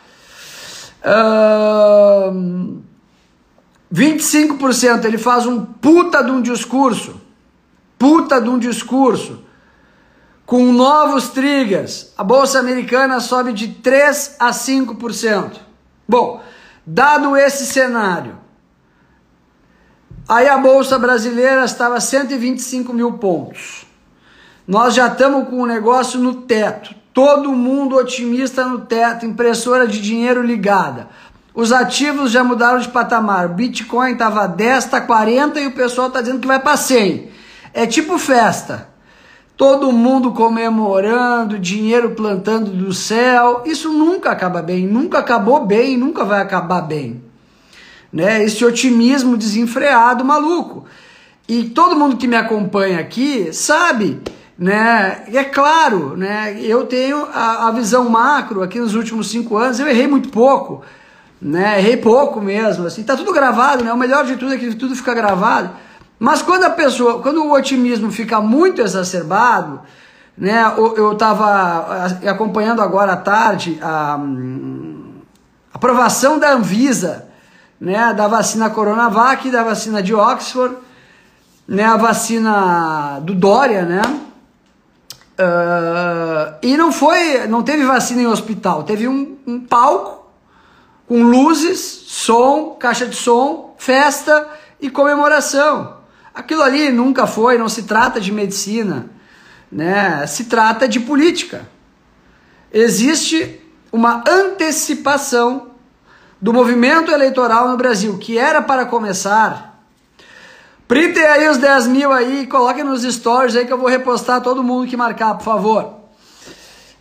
Uh, 1.03 2.79
25% 3.91 5.05
ele 5.05 5.17
faz 5.17 5.47
um 5.47 5.65
puta 5.65 6.23
de 6.23 6.29
um 6.29 6.43
discurso, 6.43 7.24
puta 7.97 8.41
de 8.41 8.49
um 8.49 8.59
discurso 8.59 9.45
com 10.45 10.71
novos 10.71 11.29
triggers, 11.29 12.13
a 12.15 12.23
bolsa 12.23 12.59
americana 12.59 13.19
sobe 13.19 13.51
de 13.51 13.67
3 13.67 14.35
a 14.39 14.51
5%. 14.51 15.53
Bom, 16.07 16.43
dado 16.85 17.35
esse 17.35 17.65
cenário, 17.65 18.37
aí 20.29 20.47
a 20.47 20.57
bolsa 20.57 20.99
brasileira 20.99 21.65
estava 21.65 21.99
125 21.99 22.93
mil 22.93 23.13
pontos. 23.13 23.87
Nós 24.67 24.93
já 24.93 25.07
estamos 25.07 25.49
com 25.49 25.61
o 25.61 25.65
negócio 25.65 26.19
no 26.19 26.41
teto, 26.41 26.93
todo 27.11 27.51
mundo 27.51 27.95
otimista 27.95 28.65
no 28.65 28.81
teto, 28.81 29.25
impressora 29.25 29.87
de 29.87 29.99
dinheiro 29.99 30.43
ligada. 30.43 31.07
Os 31.55 31.71
ativos 31.71 32.31
já 32.31 32.43
mudaram 32.43 32.79
de 32.79 32.89
patamar. 32.89 33.47
Bitcoin 33.47 34.11
estava 34.11 34.45
10, 34.45 34.83
está 34.83 34.99
40 34.99 35.59
e 35.59 35.67
o 35.67 35.71
pessoal 35.71 36.09
está 36.09 36.19
dizendo 36.19 36.41
que 36.41 36.47
vai 36.47 36.59
para 36.59 36.75
100. 36.75 37.29
É 37.77 37.85
tipo 37.85 38.17
festa 38.17 38.87
todo 39.57 39.91
mundo 39.91 40.31
comemorando, 40.31 41.59
dinheiro 41.59 42.11
plantando 42.11 42.71
do 42.71 42.93
céu. 42.93 43.63
Isso 43.65 43.91
nunca 43.91 44.31
acaba 44.31 44.61
bem, 44.61 44.87
nunca 44.87 45.19
acabou 45.19 45.65
bem, 45.65 45.97
nunca 45.97 46.23
vai 46.23 46.41
acabar 46.41 46.81
bem. 46.81 47.21
Né? 48.13 48.45
Esse 48.45 48.63
otimismo 48.63 49.35
desenfreado, 49.35 50.23
maluco. 50.23 50.85
E 51.49 51.65
todo 51.65 51.97
mundo 51.97 52.15
que 52.15 52.29
me 52.29 52.37
acompanha 52.37 52.97
aqui 52.97 53.51
sabe, 53.51 54.21
né? 54.57 55.25
É 55.33 55.43
claro, 55.43 56.15
né? 56.15 56.57
Eu 56.61 56.85
tenho 56.85 57.27
a, 57.33 57.67
a 57.67 57.71
visão 57.71 58.09
macro 58.09 58.63
aqui 58.63 58.79
nos 58.79 58.95
últimos 58.95 59.29
cinco 59.29 59.57
anos, 59.57 59.81
eu 59.81 59.87
errei 59.87 60.07
muito 60.07 60.29
pouco, 60.29 60.81
né? 61.41 61.77
Errei 61.77 61.97
pouco 61.97 62.39
mesmo, 62.39 62.87
assim. 62.87 63.03
Tá 63.03 63.17
tudo 63.17 63.33
gravado, 63.33 63.83
né? 63.83 63.91
O 63.91 63.97
melhor 63.97 64.25
de 64.25 64.37
tudo 64.37 64.53
é 64.53 64.57
que 64.57 64.73
tudo 64.75 64.95
fica 64.95 65.13
gravado. 65.13 65.71
Mas 66.19 66.41
quando 66.41 66.63
a 66.63 66.69
pessoa, 66.69 67.21
quando 67.21 67.43
o 67.43 67.51
otimismo 67.51 68.11
fica 68.11 68.39
muito 68.39 68.81
exacerbado, 68.81 69.81
né? 70.37 70.73
Eu 70.77 71.13
estava 71.13 72.05
acompanhando 72.29 72.81
agora 72.81 73.13
à 73.13 73.17
tarde 73.17 73.79
a, 73.81 74.15
a 74.15 75.75
aprovação 75.75 76.37
da 76.37 76.51
Anvisa, 76.51 77.27
né? 77.79 78.13
Da 78.13 78.27
vacina 78.27 78.69
Coronavac, 78.69 79.49
da 79.49 79.63
vacina 79.63 80.03
de 80.03 80.13
Oxford, 80.13 80.75
né? 81.67 81.85
A 81.85 81.97
vacina 81.97 83.19
do 83.21 83.33
Dória, 83.33 83.83
né? 83.83 84.01
Uh, 85.37 86.55
e 86.61 86.77
não 86.77 86.93
foi, 86.93 87.45
não 87.47 87.61
teve 87.61 87.83
vacina 87.83 88.21
em 88.21 88.27
hospital, 88.27 88.83
teve 88.83 89.05
um, 89.05 89.37
um 89.45 89.59
palco 89.59 90.25
com 91.05 91.23
luzes, 91.23 91.79
som, 92.07 92.77
caixa 92.79 93.05
de 93.05 93.17
som, 93.17 93.75
festa 93.77 94.47
e 94.79 94.89
comemoração. 94.89 96.04
Aquilo 96.35 96.61
ali 96.61 96.91
nunca 96.91 97.25
foi, 97.25 97.57
não 97.57 97.69
se 97.69 97.83
trata 97.83 98.19
de 98.19 98.29
medicina, 98.29 99.09
né? 99.71 100.27
Se 100.27 100.45
trata 100.45 100.85
de 100.85 100.99
política. 100.99 101.65
Existe 102.73 103.61
uma 103.89 104.21
antecipação 104.27 105.71
do 106.41 106.51
movimento 106.51 107.09
eleitoral 107.09 107.69
no 107.69 107.77
Brasil, 107.77 108.17
que 108.17 108.37
era 108.37 108.61
para 108.61 108.85
começar. 108.85 109.81
Printem 110.85 111.25
aí 111.25 111.47
os 111.47 111.57
10 111.57 111.87
mil 111.87 112.11
aí, 112.11 112.45
coloquem 112.45 112.83
nos 112.83 113.03
stories 113.03 113.55
aí 113.55 113.65
que 113.65 113.71
eu 113.71 113.77
vou 113.77 113.87
repostar 113.87 114.41
todo 114.41 114.61
mundo 114.61 114.89
que 114.89 114.97
marcar, 114.97 115.35
por 115.35 115.43
favor. 115.45 115.93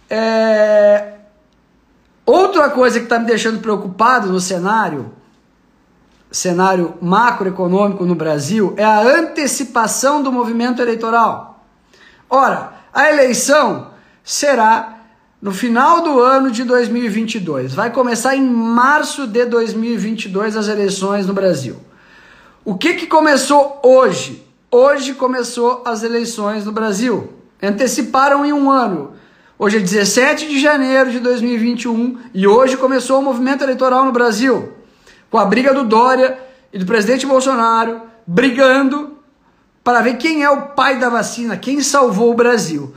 É... 0.09 1.15
Outra 2.25 2.71
coisa 2.71 3.01
que 3.01 3.07
está 3.07 3.19
me 3.19 3.27
deixando 3.27 3.59
preocupado 3.59 4.31
no 4.31 4.41
cenário 4.41 5.13
cenário 6.35 6.95
macroeconômico 7.01 8.05
no 8.05 8.15
Brasil 8.15 8.75
é 8.77 8.85
a 8.85 9.01
antecipação 9.01 10.21
do 10.21 10.33
movimento 10.33 10.83
eleitoral. 10.83 11.65
Ora, 12.29 12.73
a 12.93 13.09
eleição 13.09 13.93
será 14.25 14.99
no 15.41 15.53
final 15.53 16.01
do 16.01 16.19
ano 16.19 16.51
de 16.51 16.65
2022. 16.65 17.73
Vai 17.75 17.91
começar 17.91 18.35
em 18.35 18.43
março 18.43 19.29
de 19.29 19.45
2022 19.45 20.57
as 20.57 20.67
eleições 20.67 21.25
no 21.27 21.33
Brasil. 21.33 21.77
O 22.65 22.77
que, 22.77 22.95
que 22.95 23.07
começou 23.07 23.79
hoje? 23.85 24.45
Hoje 24.71 25.15
começou 25.15 25.83
as 25.85 26.03
eleições 26.03 26.65
no 26.65 26.73
Brasil, 26.73 27.33
anteciparam 27.63 28.45
em 28.45 28.53
um 28.53 28.73
ano. 28.73 29.13
Hoje 29.57 29.77
é 29.77 29.81
17 29.81 30.49
de 30.49 30.59
janeiro 30.59 31.13
de 31.13 31.21
2021 31.21 32.19
e 32.35 32.45
hoje 32.45 32.77
começou 32.77 33.21
o 33.21 33.23
movimento 33.23 33.63
eleitoral 33.63 34.05
no 34.05 34.11
Brasil, 34.11 34.73
com 35.31 35.39
a 35.39 35.45
briga 35.45 35.73
do 35.73 35.85
Dória 35.85 36.39
e 36.73 36.79
do 36.79 36.87
presidente 36.87 37.27
Bolsonaro 37.27 38.03
brigando 38.27 39.19
para 39.83 40.01
ver 40.01 40.17
quem 40.17 40.43
é 40.43 40.51
o 40.51 40.69
pai 40.69 40.99
da 40.99 41.09
vacina, 41.09 41.57
quem 41.57 41.81
salvou 41.83 42.31
o 42.31 42.35
Brasil. 42.35 42.95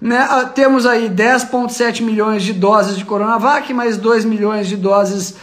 Né? 0.00 0.18
Ah, 0.18 0.44
temos 0.44 0.86
aí 0.86 1.10
10,7 1.10 2.02
milhões 2.02 2.42
de 2.42 2.54
doses 2.54 2.96
de 2.96 3.04
Coronavac, 3.04 3.72
mais 3.74 3.98
2 3.98 4.24
milhões 4.24 4.66
de 4.66 4.76
doses. 4.76 5.34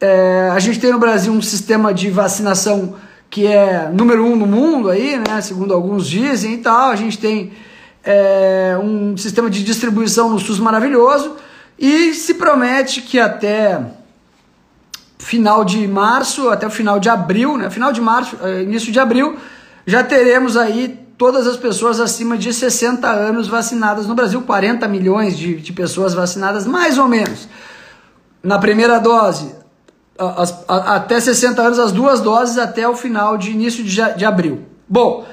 É, 0.00 0.50
a 0.52 0.58
gente 0.60 0.78
tem 0.78 0.92
no 0.92 0.98
Brasil 1.00 1.32
um 1.32 1.42
sistema 1.42 1.92
de 1.92 2.08
vacinação 2.08 2.94
que 3.28 3.46
é 3.46 3.88
número 3.92 4.24
um 4.24 4.36
no 4.36 4.46
mundo 4.46 4.90
aí, 4.90 5.16
né? 5.16 5.40
Segundo 5.40 5.74
alguns 5.74 6.06
dizem 6.06 6.54
e 6.54 6.58
tal. 6.58 6.90
A 6.90 6.96
gente 6.96 7.18
tem 7.18 7.52
é, 8.04 8.78
um 8.80 9.16
sistema 9.16 9.50
de 9.50 9.64
distribuição 9.64 10.28
no 10.28 10.38
SUS 10.38 10.60
maravilhoso 10.60 11.36
e 11.78 12.14
se 12.14 12.34
promete 12.34 13.00
que 13.00 13.18
até 13.18 13.80
final 15.22 15.64
de 15.64 15.86
março, 15.86 16.50
até 16.50 16.66
o 16.66 16.70
final 16.70 16.98
de 16.98 17.08
abril, 17.08 17.56
né? 17.56 17.70
Final 17.70 17.92
de 17.92 18.00
março, 18.00 18.36
é, 18.42 18.62
início 18.62 18.92
de 18.92 18.98
abril, 18.98 19.36
já 19.86 20.02
teremos 20.02 20.56
aí 20.56 20.98
todas 21.16 21.46
as 21.46 21.56
pessoas 21.56 22.00
acima 22.00 22.36
de 22.36 22.52
60 22.52 23.08
anos 23.08 23.46
vacinadas 23.46 24.06
no 24.06 24.14
Brasil, 24.14 24.42
40 24.42 24.86
milhões 24.88 25.38
de, 25.38 25.54
de 25.54 25.72
pessoas 25.72 26.12
vacinadas, 26.12 26.66
mais 26.66 26.98
ou 26.98 27.06
menos. 27.06 27.48
Na 28.42 28.58
primeira 28.58 28.98
dose, 28.98 29.54
as, 30.18 30.64
a, 30.68 30.96
até 30.96 31.20
60 31.20 31.62
anos, 31.62 31.78
as 31.78 31.92
duas 31.92 32.20
doses 32.20 32.58
até 32.58 32.88
o 32.88 32.96
final 32.96 33.38
de 33.38 33.52
início 33.52 33.84
de, 33.84 34.02
de 34.16 34.24
abril. 34.24 34.66
Bom, 34.88 35.24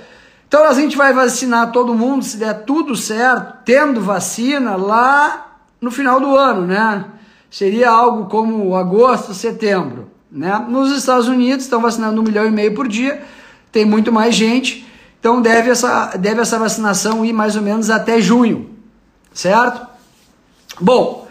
então 0.48 0.64
a 0.66 0.74
gente 0.74 0.96
vai 0.96 1.14
vacinar 1.14 1.72
todo 1.72 1.96
mundo, 1.96 2.24
se 2.24 2.38
der 2.38 2.64
tudo 2.64 2.96
certo, 2.96 3.58
tendo 3.66 4.02
vacina 4.02 4.76
lá 4.76 5.58
no 5.82 5.90
final 5.90 6.20
do 6.20 6.36
ano, 6.38 6.68
né? 6.68 7.06
Seria 7.50 7.90
algo 7.90 8.30
como 8.30 8.76
agosto, 8.76 9.34
setembro, 9.34 10.12
né? 10.32 10.66
Nos 10.70 10.96
Estados 10.96 11.28
Unidos 11.28 11.66
estão 11.66 11.82
vacinando 11.82 12.22
um 12.22 12.24
milhão 12.24 12.46
e 12.46 12.52
meio 12.52 12.76
por 12.76 12.88
dia, 12.88 13.24
tem 13.72 13.86
muito 13.86 14.12
mais 14.12 14.36
gente. 14.36 14.88
Então 15.20 15.42
deve 15.42 15.70
essa, 15.72 16.16
deve 16.18 16.42
essa 16.42 16.60
vacinação 16.60 17.26
ir 17.26 17.34
mais 17.34 17.56
ou 17.56 17.62
menos 17.62 17.90
até 17.90 18.22
junho, 18.22 18.70
certo? 19.34 19.86
Bom, 20.80 21.28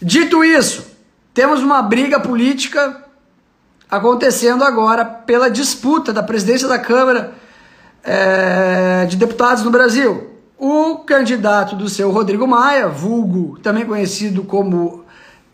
dito 0.00 0.42
isso, 0.44 0.86
temos 1.34 1.60
uma 1.60 1.82
briga 1.82 2.18
política 2.18 3.04
acontecendo 3.90 4.64
agora 4.64 5.04
pela 5.04 5.50
disputa 5.50 6.12
da 6.12 6.22
presidência 6.22 6.68
da 6.68 6.78
Câmara 6.78 7.34
é, 8.02 9.06
de 9.06 9.16
Deputados 9.16 9.62
no 9.62 9.70
Brasil. 9.70 10.30
O 10.56 10.96
candidato 10.98 11.76
do 11.76 11.88
seu 11.88 12.10
Rodrigo 12.10 12.46
Maia, 12.46 12.88
vulgo, 12.88 13.58
também 13.60 13.86
conhecido 13.86 14.42
como 14.42 15.04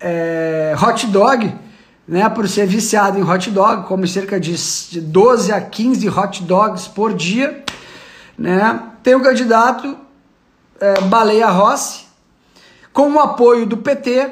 é, 0.07 0.77
Hot 0.81 1.07
Dog, 1.07 1.51
né, 2.07 2.29
por 2.29 2.47
ser 2.47 2.67
viciado 2.67 3.19
em 3.19 3.23
hot 3.23 3.51
dog, 3.51 3.89
come 3.89 4.07
cerca 4.07 4.39
de 4.39 4.55
12 5.01 5.51
a 5.51 5.61
15 5.61 6.07
hot 6.11 6.43
dogs 6.43 6.87
por 6.87 7.15
dia. 7.15 7.65
Né? 8.37 8.79
Tem 9.03 9.15
o 9.15 9.23
candidato 9.23 9.97
é, 10.79 11.01
Baleia 11.01 11.49
Rossi, 11.49 12.05
com 12.93 13.13
o 13.13 13.19
apoio 13.19 13.65
do 13.65 13.79
PT, 13.79 14.31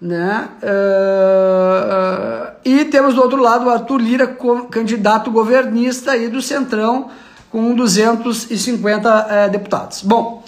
né? 0.00 0.48
Uh, 0.62 2.52
e 2.64 2.84
temos 2.84 3.14
do 3.14 3.22
outro 3.22 3.40
lado 3.40 3.66
o 3.66 3.70
Arthur 3.70 4.00
Lira, 4.00 4.36
candidato 4.70 5.30
governista 5.30 6.12
aí 6.12 6.28
do 6.28 6.40
Centrão, 6.40 7.10
com 7.50 7.74
250 7.74 9.08
uh, 9.08 9.50
deputados. 9.50 10.02
Bom, 10.02 10.44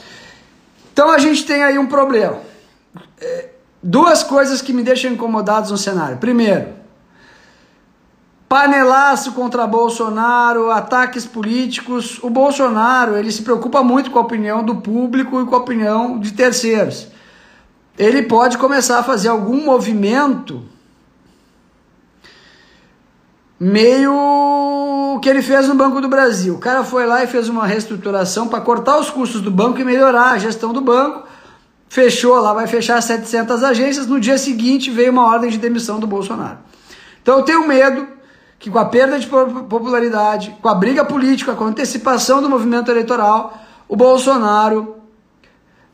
então 0.92 1.10
a 1.10 1.18
gente 1.18 1.44
tem 1.46 1.64
aí 1.64 1.78
um 1.78 1.86
problema. 1.86 2.38
É, 3.20 3.49
Duas 3.82 4.22
coisas 4.22 4.60
que 4.60 4.72
me 4.72 4.82
deixam 4.82 5.12
incomodados 5.12 5.70
no 5.70 5.78
cenário. 5.78 6.18
Primeiro, 6.18 6.68
panelaço 8.46 9.32
contra 9.32 9.66
Bolsonaro, 9.66 10.70
ataques 10.70 11.24
políticos. 11.24 12.18
O 12.22 12.28
Bolsonaro, 12.28 13.16
ele 13.16 13.32
se 13.32 13.42
preocupa 13.42 13.82
muito 13.82 14.10
com 14.10 14.18
a 14.18 14.22
opinião 14.22 14.62
do 14.62 14.76
público 14.76 15.40
e 15.40 15.46
com 15.46 15.54
a 15.54 15.58
opinião 15.58 16.18
de 16.18 16.32
terceiros. 16.32 17.08
Ele 17.96 18.22
pode 18.22 18.58
começar 18.58 18.98
a 18.98 19.02
fazer 19.02 19.28
algum 19.28 19.64
movimento 19.64 20.62
meio 23.58 25.18
que 25.22 25.28
ele 25.28 25.42
fez 25.42 25.68
no 25.68 25.74
Banco 25.74 26.00
do 26.00 26.08
Brasil. 26.08 26.54
O 26.54 26.58
cara 26.58 26.82
foi 26.82 27.06
lá 27.06 27.22
e 27.22 27.26
fez 27.26 27.48
uma 27.48 27.66
reestruturação 27.66 28.48
para 28.48 28.60
cortar 28.60 28.98
os 28.98 29.10
custos 29.10 29.40
do 29.40 29.50
banco 29.50 29.78
e 29.78 29.84
melhorar 29.84 30.32
a 30.32 30.38
gestão 30.38 30.72
do 30.72 30.80
banco 30.80 31.29
fechou 31.90 32.40
lá, 32.40 32.54
vai 32.54 32.68
fechar 32.68 33.02
700 33.02 33.64
agências. 33.64 34.06
No 34.06 34.20
dia 34.20 34.38
seguinte 34.38 34.90
veio 34.90 35.10
uma 35.10 35.26
ordem 35.26 35.50
de 35.50 35.58
demissão 35.58 35.98
do 35.98 36.06
Bolsonaro. 36.06 36.58
Então 37.20 37.38
eu 37.38 37.42
tenho 37.42 37.66
medo 37.66 38.06
que 38.58 38.70
com 38.70 38.78
a 38.78 38.84
perda 38.84 39.18
de 39.18 39.26
popularidade, 39.26 40.56
com 40.62 40.68
a 40.68 40.74
briga 40.74 41.04
política, 41.04 41.54
com 41.54 41.64
a 41.64 41.66
antecipação 41.66 42.40
do 42.40 42.48
movimento 42.48 42.90
eleitoral, 42.90 43.60
o 43.88 43.96
Bolsonaro 43.96 44.96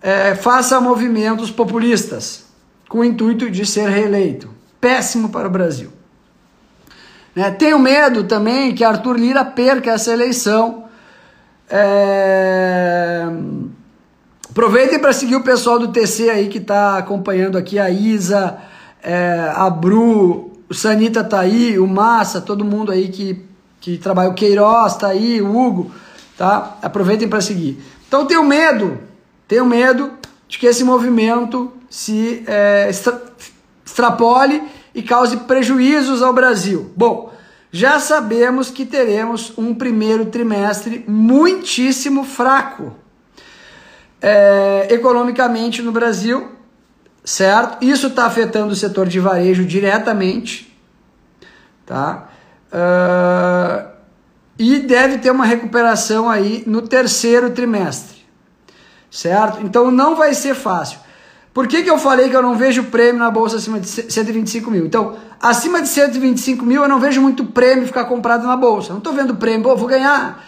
é, 0.02 0.34
faça 0.34 0.80
movimentos 0.80 1.50
populistas 1.50 2.44
com 2.88 2.98
o 2.98 3.04
intuito 3.04 3.50
de 3.50 3.64
ser 3.64 3.88
reeleito. 3.88 4.50
Péssimo 4.78 5.30
para 5.30 5.48
o 5.48 5.50
Brasil. 5.50 5.90
Né? 7.34 7.50
Tenho 7.52 7.78
medo 7.78 8.24
também 8.24 8.74
que 8.74 8.84
Arthur 8.84 9.16
Lira 9.16 9.44
perca 9.44 9.92
essa 9.92 10.12
eleição. 10.12 10.84
É 11.70 13.26
Aproveitem 14.56 14.98
para 14.98 15.12
seguir 15.12 15.36
o 15.36 15.42
pessoal 15.42 15.78
do 15.78 15.88
TC 15.88 16.30
aí 16.30 16.48
que 16.48 16.56
está 16.56 16.96
acompanhando 16.96 17.58
aqui, 17.58 17.78
a 17.78 17.90
Isa, 17.90 18.56
é, 19.02 19.52
a 19.54 19.68
Bru, 19.68 20.50
o 20.66 20.72
Sanita 20.72 21.22
tá 21.22 21.40
aí, 21.40 21.78
o 21.78 21.86
Massa, 21.86 22.40
todo 22.40 22.64
mundo 22.64 22.90
aí 22.90 23.08
que, 23.08 23.44
que 23.82 23.98
trabalha, 23.98 24.30
o 24.30 24.34
Queiroz 24.34 24.96
tá 24.96 25.08
aí, 25.08 25.42
o 25.42 25.54
Hugo, 25.54 25.90
tá? 26.38 26.78
Aproveitem 26.80 27.28
para 27.28 27.42
seguir. 27.42 27.84
Então 28.08 28.24
tenho 28.24 28.42
medo, 28.42 28.98
tenho 29.46 29.66
medo 29.66 30.12
de 30.48 30.58
que 30.58 30.64
esse 30.64 30.82
movimento 30.82 31.70
se 31.90 32.42
é, 32.46 32.86
extra, 32.88 33.22
extrapole 33.84 34.62
e 34.94 35.02
cause 35.02 35.36
prejuízos 35.36 36.22
ao 36.22 36.32
Brasil. 36.32 36.90
Bom, 36.96 37.30
já 37.70 38.00
sabemos 38.00 38.70
que 38.70 38.86
teremos 38.86 39.52
um 39.58 39.74
primeiro 39.74 40.24
trimestre 40.24 41.04
muitíssimo 41.06 42.24
fraco 42.24 43.04
é, 44.20 44.88
economicamente 44.90 45.82
no 45.82 45.92
Brasil, 45.92 46.52
certo? 47.24 47.84
Isso 47.84 48.08
está 48.08 48.26
afetando 48.26 48.72
o 48.72 48.76
setor 48.76 49.06
de 49.06 49.20
varejo 49.20 49.64
diretamente, 49.64 50.76
tá? 51.84 52.28
Uh, 52.72 53.88
e 54.58 54.78
deve 54.80 55.18
ter 55.18 55.30
uma 55.30 55.44
recuperação 55.44 56.28
aí 56.28 56.62
no 56.66 56.82
terceiro 56.82 57.50
trimestre, 57.50 58.24
certo? 59.10 59.60
Então 59.62 59.90
não 59.90 60.16
vai 60.16 60.34
ser 60.34 60.54
fácil. 60.54 60.98
Por 61.52 61.66
que, 61.66 61.82
que 61.82 61.88
eu 61.88 61.96
falei 61.96 62.28
que 62.28 62.36
eu 62.36 62.42
não 62.42 62.54
vejo 62.54 62.84
prêmio 62.84 63.18
na 63.18 63.30
bolsa 63.30 63.56
acima 63.56 63.80
de 63.80 63.88
125 63.88 64.70
mil? 64.70 64.84
Então, 64.84 65.16
acima 65.40 65.80
de 65.80 65.88
125 65.88 66.64
mil 66.66 66.82
eu 66.82 66.88
não 66.88 67.00
vejo 67.00 67.22
muito 67.22 67.46
prêmio 67.46 67.86
ficar 67.86 68.04
comprado 68.04 68.46
na 68.46 68.56
bolsa. 68.58 68.90
Não 68.90 68.98
estou 68.98 69.14
vendo 69.14 69.36
prêmio, 69.36 69.62
pô, 69.62 69.74
vou 69.74 69.88
ganhar 69.88 70.44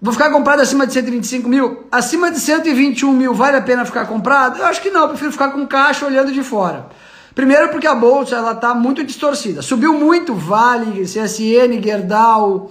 Vou 0.00 0.12
ficar 0.12 0.30
comprado 0.30 0.60
acima 0.60 0.86
de 0.86 0.92
125 0.92 1.48
mil? 1.48 1.86
Acima 1.90 2.30
de 2.30 2.38
121 2.38 3.10
mil 3.12 3.32
vale 3.32 3.56
a 3.56 3.62
pena 3.62 3.84
ficar 3.84 4.06
comprado? 4.06 4.58
Eu 4.58 4.66
acho 4.66 4.82
que 4.82 4.90
não, 4.90 5.02
eu 5.02 5.08
prefiro 5.08 5.32
ficar 5.32 5.50
com 5.50 5.66
caixa 5.66 6.04
olhando 6.04 6.32
de 6.32 6.42
fora. 6.42 6.86
Primeiro 7.34 7.68
porque 7.70 7.86
a 7.86 7.94
bolsa 7.94 8.36
ela 8.36 8.52
está 8.52 8.74
muito 8.74 9.04
distorcida. 9.04 9.62
Subiu 9.62 9.94
muito 9.94 10.34
Vale, 10.34 11.02
CSN, 11.02 11.82
Gerdau. 11.82 12.70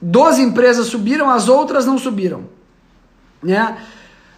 12 0.00 0.42
empresas 0.42 0.86
subiram, 0.86 1.28
as 1.28 1.48
outras 1.48 1.84
não 1.84 1.98
subiram. 1.98 2.44
Né? 3.42 3.76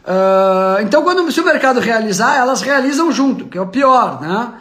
Uh, 0.05 0.83
então, 0.83 1.03
quando 1.03 1.31
se 1.31 1.40
o 1.40 1.45
mercado 1.45 1.79
realizar, 1.79 2.37
elas 2.37 2.62
realizam 2.62 3.12
junto, 3.12 3.47
que 3.47 3.57
é 3.57 3.61
o 3.61 3.68
pior. 3.68 4.21
Né? 4.21 4.53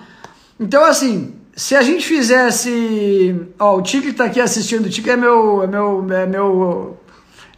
Então, 0.59 0.83
assim, 0.83 1.35
se 1.55 1.75
a 1.75 1.81
gente 1.81 2.05
fizesse. 2.05 3.35
Ó, 3.59 3.77
o 3.77 3.81
Tique 3.81 4.09
está 4.09 4.25
aqui 4.25 4.39
assistindo, 4.39 4.85
o 4.85 4.89
Tique 4.89 5.09
é 5.09 5.17
meu, 5.17 5.63
é 5.63 5.67
meu, 5.67 6.07
é 6.11 6.25
meu 6.27 6.97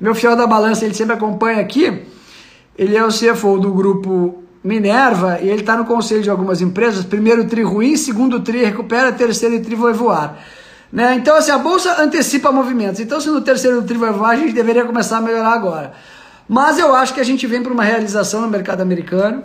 meu 0.03 0.13
fiel 0.13 0.35
da 0.35 0.45
balança, 0.45 0.83
ele 0.83 0.93
sempre 0.93 1.13
acompanha 1.13 1.61
aqui. 1.61 2.01
Ele 2.77 2.93
é 2.93 3.05
o 3.05 3.07
CFO 3.07 3.57
do 3.57 3.71
grupo 3.71 4.43
Minerva 4.61 5.39
e 5.41 5.47
ele 5.47 5.61
está 5.61 5.77
no 5.77 5.85
conselho 5.85 6.21
de 6.21 6.29
algumas 6.29 6.59
empresas. 6.59 7.05
Primeiro 7.05 7.47
tri 7.47 7.63
ruim, 7.63 7.95
segundo 7.95 8.41
tri 8.41 8.65
recupera, 8.65 9.13
terceiro 9.13 9.63
tri 9.63 9.75
vai 9.75 9.93
voar. 9.93 10.37
Né? 10.91 11.15
Então, 11.15 11.37
assim, 11.37 11.51
a 11.51 11.57
bolsa 11.57 12.01
antecipa 12.01 12.51
movimentos. 12.51 12.99
Então, 12.99 13.21
se 13.21 13.29
no 13.29 13.39
terceiro 13.39 13.81
tri 13.83 13.97
vai 13.97 14.11
voar, 14.11 14.31
a 14.31 14.35
gente 14.35 14.51
deveria 14.51 14.83
começar 14.83 15.19
a 15.19 15.21
melhorar 15.21 15.53
agora. 15.53 15.93
Mas 16.49 16.77
eu 16.77 16.93
acho 16.93 17.13
que 17.13 17.21
a 17.21 17.23
gente 17.23 17.47
vem 17.47 17.63
para 17.63 17.71
uma 17.71 17.85
realização 17.85 18.41
no 18.41 18.49
mercado 18.49 18.81
americano. 18.81 19.41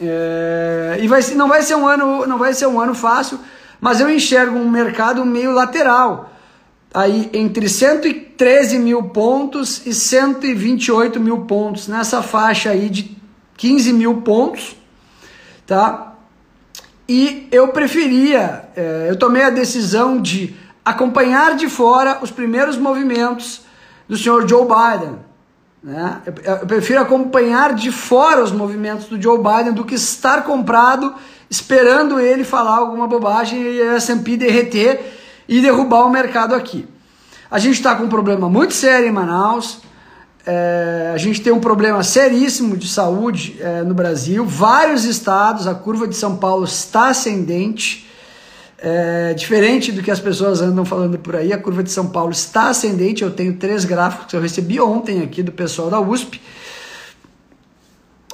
É... 0.00 1.00
E 1.00 1.08
vai, 1.08 1.20
não, 1.34 1.48
vai 1.48 1.62
ser 1.62 1.74
um 1.74 1.88
ano, 1.88 2.28
não 2.28 2.38
vai 2.38 2.54
ser 2.54 2.68
um 2.68 2.80
ano 2.80 2.94
fácil, 2.94 3.40
mas 3.80 4.00
eu 4.00 4.08
enxergo 4.08 4.56
um 4.56 4.70
mercado 4.70 5.26
meio 5.26 5.50
lateral 5.50 6.29
aí 6.92 7.30
entre 7.32 7.68
113 7.68 8.78
mil 8.78 9.04
pontos 9.04 9.86
e 9.86 9.94
128 9.94 11.20
mil 11.20 11.42
pontos, 11.42 11.88
nessa 11.88 12.22
faixa 12.22 12.70
aí 12.70 12.88
de 12.88 13.16
15 13.56 13.92
mil 13.92 14.22
pontos, 14.22 14.76
tá? 15.66 16.14
E 17.08 17.48
eu 17.50 17.68
preferia, 17.68 18.68
é, 18.76 19.06
eu 19.08 19.16
tomei 19.16 19.42
a 19.42 19.50
decisão 19.50 20.20
de 20.20 20.54
acompanhar 20.84 21.56
de 21.56 21.68
fora 21.68 22.18
os 22.22 22.30
primeiros 22.30 22.76
movimentos 22.76 23.62
do 24.08 24.16
senhor 24.16 24.48
Joe 24.48 24.62
Biden. 24.64 25.18
Né? 25.82 26.20
Eu, 26.44 26.66
prefiro 26.66 27.00
acompanhar 27.00 27.74
de 27.74 27.90
fora 27.90 28.42
os 28.42 28.52
movimentos 28.52 29.06
do 29.06 29.20
Joe 29.20 29.38
Biden 29.38 29.72
do 29.72 29.84
que 29.84 29.94
estar 29.94 30.44
comprado 30.44 31.14
esperando 31.48 32.20
ele 32.20 32.44
falar 32.44 32.76
alguma 32.76 33.08
bobagem 33.08 33.60
e 33.60 33.82
a 33.82 33.94
S&P 33.94 34.36
derreter 34.36 35.19
e 35.50 35.60
derrubar 35.60 36.06
o 36.06 36.10
mercado 36.10 36.54
aqui. 36.54 36.86
A 37.50 37.58
gente 37.58 37.74
está 37.74 37.96
com 37.96 38.04
um 38.04 38.08
problema 38.08 38.48
muito 38.48 38.72
sério 38.72 39.08
em 39.08 39.10
Manaus, 39.10 39.80
é, 40.46 41.10
a 41.12 41.18
gente 41.18 41.42
tem 41.42 41.52
um 41.52 41.58
problema 41.58 42.04
seríssimo 42.04 42.76
de 42.76 42.88
saúde 42.88 43.56
é, 43.60 43.82
no 43.82 43.92
Brasil, 43.92 44.46
vários 44.46 45.04
estados, 45.04 45.66
a 45.66 45.74
curva 45.74 46.06
de 46.06 46.14
São 46.14 46.36
Paulo 46.36 46.64
está 46.64 47.08
ascendente, 47.08 48.08
é, 48.78 49.34
diferente 49.34 49.90
do 49.90 50.02
que 50.02 50.10
as 50.10 50.20
pessoas 50.20 50.62
andam 50.62 50.84
falando 50.84 51.18
por 51.18 51.34
aí, 51.34 51.52
a 51.52 51.58
curva 51.58 51.82
de 51.82 51.90
São 51.90 52.06
Paulo 52.06 52.30
está 52.30 52.70
ascendente. 52.70 53.22
Eu 53.22 53.30
tenho 53.30 53.54
três 53.56 53.84
gráficos 53.84 54.26
que 54.26 54.36
eu 54.36 54.40
recebi 54.40 54.80
ontem 54.80 55.20
aqui 55.22 55.42
do 55.42 55.52
pessoal 55.52 55.90
da 55.90 56.00
USP 56.00 56.40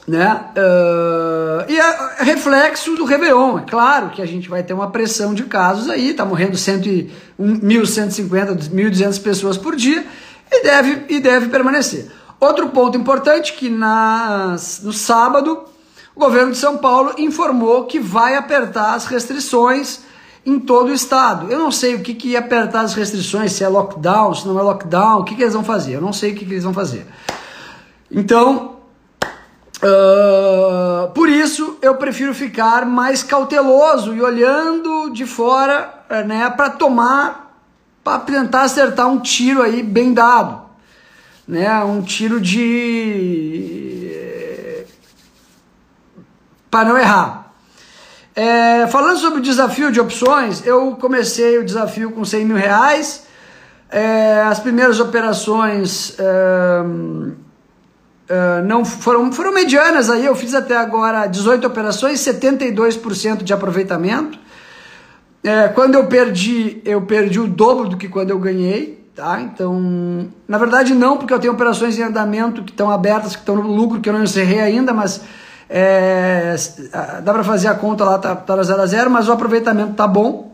né? 0.07 0.45
Uh, 0.57 1.71
e 1.71 1.79
é 1.79 2.25
reflexo 2.25 2.95
do 2.95 3.05
Réveillon. 3.05 3.59
É 3.59 3.63
claro 3.63 4.11
que 4.11 4.23
a 4.23 4.27
gente 4.27 4.49
vai 4.49 4.63
ter 4.63 4.73
uma 4.73 4.91
pressão 4.91 5.35
de 5.35 5.43
casos 5.45 5.91
aí, 5.91 6.15
tá 6.15 6.25
morrendo 6.25 6.53
1.150, 6.53 8.71
1.200 8.71 9.23
pessoas 9.23 9.57
por 9.57 9.75
dia 9.75 10.07
e 10.51 10.63
deve, 10.63 11.05
e 11.09 11.21
deve 11.21 11.49
permanecer. 11.49 12.11
Outro 12.39 12.69
ponto 12.69 12.97
importante 12.97 13.55
que 13.55 13.69
nas, 13.69 14.81
no 14.83 14.93
sábado 14.93 15.65
o 16.15 16.21
governo 16.21 16.53
de 16.53 16.59
São 16.59 16.79
Paulo 16.79 17.15
informou 17.19 17.85
que 17.85 17.99
vai 17.99 18.37
apertar 18.37 18.95
as 18.95 19.07
restrições 19.07 20.01
em 20.45 20.61
todo 20.61 20.91
o 20.91 20.95
estado. 20.95 21.51
Eu 21.51 21.59
não 21.59 21.73
sei 21.73 21.97
o 21.97 22.01
que, 22.01 22.15
que 22.15 22.29
ia 22.29 22.39
apertar 22.39 22.83
as 22.83 22.95
restrições, 22.95 23.53
se 23.53 23.65
é 23.65 23.69
lockdown, 23.69 24.33
se 24.33 24.47
não 24.47 24.57
é 24.59 24.63
lockdown, 24.63 25.21
o 25.21 25.25
que, 25.25 25.35
que 25.35 25.43
eles 25.43 25.55
vão 25.55 25.65
fazer. 25.65 25.95
Eu 25.95 26.01
não 26.01 26.13
sei 26.13 26.33
o 26.33 26.37
que, 26.37 26.45
que 26.45 26.53
eles 26.53 26.63
vão 26.63 26.73
fazer. 26.73 27.05
Então, 28.11 28.66
Uh, 29.77 31.11
por 31.13 31.29
isso 31.29 31.77
eu 31.83 31.97
prefiro 31.97 32.35
ficar 32.35 32.87
mais 32.87 33.23
cauteloso 33.23 34.15
e 34.15 34.23
olhando 34.23 35.11
de 35.11 35.27
fora, 35.27 36.03
eh, 36.09 36.25
né, 36.25 36.49
para 36.51 36.71
tomar, 36.71 37.61
para 38.03 38.21
tentar 38.21 38.63
acertar 38.63 39.07
um 39.07 39.21
tiro 39.21 39.61
aí 39.61 39.83
bem 39.83 40.15
dado, 40.15 40.63
né, 41.47 41.85
um 41.85 42.01
tiro 42.01 42.41
de 42.41 44.07
para 46.71 46.89
não 46.89 46.99
errar. 46.99 47.53
É, 48.35 48.87
falando 48.89 49.19
sobre 49.19 49.39
o 49.39 49.43
desafio 49.43 49.91
de 49.93 50.01
opções, 50.01 50.67
eu 50.67 50.97
comecei 50.97 51.59
o 51.59 51.65
desafio 51.65 52.13
com 52.13 52.25
100 52.25 52.45
mil 52.45 52.57
reais. 52.57 53.25
É, 53.91 54.43
as 54.43 54.59
primeiras 54.59 55.01
operações 55.01 56.15
é, 56.19 56.83
Uh, 58.29 58.67
não 58.67 58.85
foram, 58.85 59.31
foram 59.33 59.53
medianas 59.53 60.11
aí, 60.11 60.27
eu 60.27 60.35
fiz 60.35 60.53
até 60.53 60.77
agora 60.77 61.27
18 61.27 61.65
operações, 61.65 62.19
72% 62.21 63.45
de 63.45 63.53
aproveitamento. 63.53 64.39
É, 65.45 65.69
quando 65.69 65.95
eu 65.95 66.07
perdi, 66.07 66.83
eu 66.85 67.03
perdi 67.03 67.39
o 67.39 67.47
dobro 67.47 67.89
do 67.89 67.97
que 67.97 68.09
quando 68.09 68.31
eu 68.31 68.39
ganhei, 68.39 69.07
tá? 69.15 69.41
Então, 69.41 70.29
na 70.49 70.59
verdade 70.59 70.93
não, 70.93 71.17
porque 71.17 71.33
eu 71.33 71.39
tenho 71.39 71.53
operações 71.53 71.97
em 71.97 72.03
andamento 72.03 72.65
que 72.65 72.73
estão 72.73 72.91
abertas, 72.91 73.37
que 73.37 73.43
estão 73.43 73.55
no 73.55 73.73
lucro, 73.73 74.01
que 74.01 74.09
eu 74.09 74.13
não 74.13 74.25
encerrei 74.25 74.59
ainda, 74.59 74.93
mas 74.93 75.21
é, 75.71 76.57
dá 77.23 77.33
para 77.33 77.45
fazer 77.45 77.69
a 77.69 77.75
conta 77.75 78.05
lá, 78.05 78.19
tá, 78.19 78.35
tá 78.35 78.61
0 78.61 78.83
a 78.83 78.87
0, 78.87 79.09
mas 79.09 79.29
o 79.29 79.33
aproveitamento 79.33 79.95
tá 79.95 80.09
bom. 80.09 80.53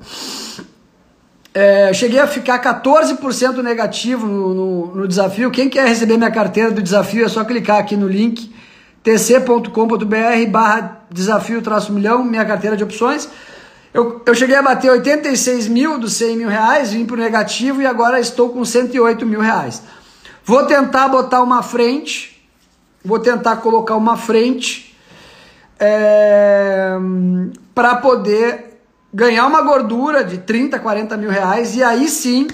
É, 1.54 1.92
cheguei 1.92 2.18
a 2.18 2.26
ficar 2.26 2.58
14% 2.60 3.62
negativo 3.62 4.26
no, 4.26 4.54
no, 4.54 4.94
no, 4.94 5.08
desafio. 5.08 5.50
Quem 5.50 5.68
quer 5.68 5.86
receber 5.86 6.16
minha 6.16 6.30
carteira 6.30 6.70
do 6.70 6.82
desafio 6.82 7.26
é 7.26 7.28
só 7.28 7.44
clicar 7.44 7.78
aqui 7.78 7.94
no 7.94 8.08
link 8.08 8.50
tc.com.br 9.02 10.50
barra 10.50 11.02
desafio 11.10 11.60
traço 11.60 11.92
milhão, 11.92 12.24
minha 12.24 12.44
carteira 12.44 12.76
de 12.76 12.84
opções. 12.84 13.28
Eu, 13.92 14.22
eu 14.24 14.34
cheguei 14.34 14.56
a 14.56 14.62
bater 14.62 14.90
86 14.90 15.68
mil 15.68 15.98
dos 15.98 16.14
100 16.14 16.36
mil 16.38 16.48
reais, 16.48 16.92
vim 16.92 17.04
para 17.04 17.16
o 17.16 17.18
negativo 17.18 17.82
e 17.82 17.86
agora 17.86 18.18
estou 18.18 18.48
com 18.48 18.64
108 18.64 19.26
mil 19.26 19.40
reais. 19.40 19.82
Vou 20.44 20.64
tentar 20.64 21.08
botar 21.08 21.42
uma 21.42 21.62
frente, 21.62 22.42
vou 23.04 23.18
tentar 23.18 23.56
colocar 23.56 23.96
uma 23.96 24.16
frente 24.16 24.96
é, 25.78 26.96
para 27.74 27.96
poder 27.96 28.71
ganhar 29.12 29.46
uma 29.46 29.60
gordura 29.60 30.24
de 30.24 30.38
30, 30.38 30.78
40 30.78 31.16
mil 31.16 31.30
reais 31.30 31.76
e 31.76 31.82
aí 31.82 32.08
sim 32.08 32.48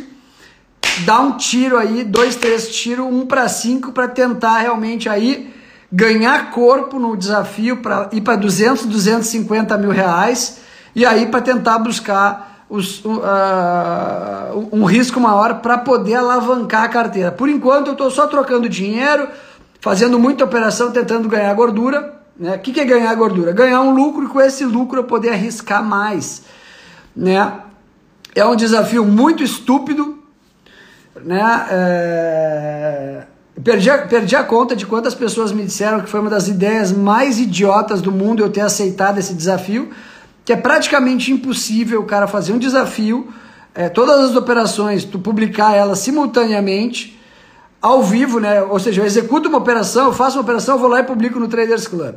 dar 1.04 1.20
um 1.20 1.36
tiro 1.36 1.78
aí, 1.78 2.02
dois, 2.02 2.34
três 2.34 2.74
tiros, 2.74 3.06
um 3.06 3.24
para 3.24 3.48
cinco 3.48 3.92
para 3.92 4.08
tentar 4.08 4.58
realmente 4.58 5.08
aí 5.08 5.54
ganhar 5.92 6.50
corpo 6.50 6.98
no 6.98 7.16
desafio 7.16 7.76
para 7.76 8.08
ir 8.12 8.20
para 8.20 8.36
200, 8.36 8.86
250 8.86 9.78
mil 9.78 9.90
reais 9.90 10.58
e 10.94 11.06
aí 11.06 11.26
para 11.26 11.40
tentar 11.40 11.78
buscar 11.78 12.64
os, 12.68 13.02
uh, 13.04 14.68
um 14.72 14.84
risco 14.84 15.20
maior 15.20 15.60
para 15.60 15.78
poder 15.78 16.16
alavancar 16.16 16.82
a 16.82 16.88
carteira. 16.88 17.32
Por 17.32 17.48
enquanto 17.48 17.86
eu 17.86 17.92
estou 17.92 18.10
só 18.10 18.26
trocando 18.26 18.68
dinheiro, 18.68 19.28
fazendo 19.80 20.18
muita 20.18 20.44
operação, 20.44 20.90
tentando 20.90 21.28
ganhar 21.28 21.54
gordura 21.54 22.17
né? 22.38 22.54
O 22.54 22.58
que, 22.60 22.78
é 22.78 22.84
ganhar 22.84 23.12
gordura? 23.14 23.52
Ganhar 23.52 23.80
um 23.80 23.92
lucro 23.92 24.24
e 24.24 24.28
com 24.28 24.40
esse 24.40 24.64
lucro 24.64 25.00
eu 25.00 25.04
poder 25.04 25.30
arriscar 25.30 25.82
mais. 25.82 26.42
Né? 27.14 27.52
É 28.34 28.44
um 28.44 28.54
desafio 28.54 29.04
muito 29.04 29.42
estúpido. 29.42 30.18
Né? 31.24 31.66
É... 31.70 33.26
Perdi, 33.64 33.90
a, 33.90 33.98
perdi 34.06 34.36
a 34.36 34.44
conta 34.44 34.76
de 34.76 34.86
quantas 34.86 35.16
pessoas 35.16 35.50
me 35.50 35.64
disseram 35.64 36.00
que 36.00 36.08
foi 36.08 36.20
uma 36.20 36.30
das 36.30 36.46
ideias 36.46 36.92
mais 36.92 37.40
idiotas 37.40 38.00
do 38.00 38.12
mundo 38.12 38.40
eu 38.40 38.48
ter 38.48 38.60
aceitado 38.60 39.18
esse 39.18 39.34
desafio, 39.34 39.90
que 40.44 40.52
é 40.52 40.56
praticamente 40.56 41.32
impossível 41.32 42.00
o 42.00 42.04
cara 42.04 42.28
fazer 42.28 42.52
um 42.52 42.58
desafio, 42.58 43.28
é, 43.74 43.88
todas 43.88 44.30
as 44.30 44.36
operações, 44.36 45.04
tu 45.04 45.18
publicar 45.18 45.74
elas 45.74 45.98
simultaneamente, 45.98 47.17
ao 47.80 48.02
vivo, 48.02 48.40
né? 48.40 48.62
Ou 48.62 48.78
seja, 48.78 49.00
eu 49.00 49.06
executo 49.06 49.48
uma 49.48 49.58
operação, 49.58 50.12
faço 50.12 50.36
uma 50.36 50.42
operação, 50.42 50.78
vou 50.78 50.88
lá 50.88 51.00
e 51.00 51.04
publico 51.04 51.38
no 51.38 51.48
Traders 51.48 51.86
Club. 51.86 52.16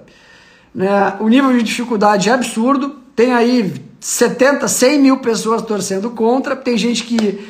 Né? 0.74 1.14
O 1.20 1.28
nível 1.28 1.52
de 1.52 1.64
dificuldade 1.64 2.30
é 2.30 2.34
absurdo. 2.34 2.96
Tem 3.16 3.34
aí 3.34 3.74
70, 4.00 4.68
100 4.68 5.00
mil 5.00 5.18
pessoas 5.18 5.62
torcendo 5.62 6.10
contra. 6.10 6.56
Tem 6.56 6.78
gente 6.78 7.04
que 7.04 7.48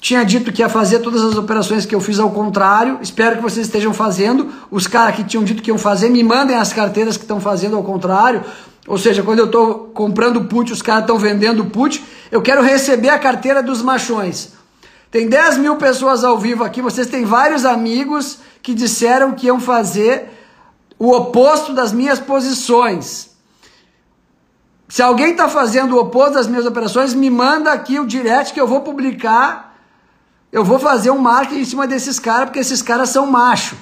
tinha 0.00 0.22
dito 0.22 0.52
que 0.52 0.60
ia 0.60 0.68
fazer 0.68 0.98
todas 0.98 1.22
as 1.22 1.36
operações 1.36 1.86
que 1.86 1.94
eu 1.94 2.00
fiz 2.00 2.18
ao 2.18 2.30
contrário. 2.30 2.98
Espero 3.00 3.36
que 3.36 3.42
vocês 3.42 3.66
estejam 3.66 3.94
fazendo. 3.94 4.52
Os 4.70 4.86
caras 4.86 5.16
que 5.16 5.24
tinham 5.24 5.42
dito 5.44 5.62
que 5.62 5.70
iam 5.70 5.78
fazer, 5.78 6.10
me 6.10 6.22
mandem 6.22 6.56
as 6.56 6.72
carteiras 6.72 7.16
que 7.16 7.24
estão 7.24 7.40
fazendo 7.40 7.76
ao 7.76 7.82
contrário. 7.82 8.44
Ou 8.86 8.98
seja, 8.98 9.22
quando 9.22 9.38
eu 9.38 9.46
estou 9.46 9.90
comprando 9.94 10.44
put, 10.44 10.70
os 10.70 10.82
caras 10.82 11.04
estão 11.04 11.16
vendendo 11.16 11.64
put. 11.64 12.04
Eu 12.30 12.42
quero 12.42 12.60
receber 12.62 13.08
a 13.08 13.18
carteira 13.18 13.62
dos 13.62 13.80
machões. 13.80 14.52
Tem 15.14 15.28
10 15.28 15.58
mil 15.58 15.76
pessoas 15.76 16.24
ao 16.24 16.36
vivo 16.36 16.64
aqui. 16.64 16.82
Vocês 16.82 17.06
têm 17.06 17.24
vários 17.24 17.64
amigos 17.64 18.40
que 18.60 18.74
disseram 18.74 19.30
que 19.30 19.46
iam 19.46 19.60
fazer 19.60 20.28
o 20.98 21.12
oposto 21.12 21.72
das 21.72 21.92
minhas 21.92 22.18
posições. 22.18 23.30
Se 24.88 25.00
alguém 25.00 25.30
está 25.30 25.48
fazendo 25.48 25.94
o 25.94 26.00
oposto 26.00 26.34
das 26.34 26.48
minhas 26.48 26.66
operações, 26.66 27.14
me 27.14 27.30
manda 27.30 27.70
aqui 27.70 28.00
o 28.00 28.06
direct 28.08 28.52
que 28.52 28.60
eu 28.60 28.66
vou 28.66 28.80
publicar. 28.80 29.76
Eu 30.50 30.64
vou 30.64 30.80
fazer 30.80 31.12
um 31.12 31.18
marketing 31.18 31.60
em 31.60 31.64
cima 31.64 31.86
desses 31.86 32.18
caras, 32.18 32.46
porque 32.46 32.58
esses 32.58 32.82
caras 32.82 33.10
são 33.10 33.24
macho, 33.24 33.76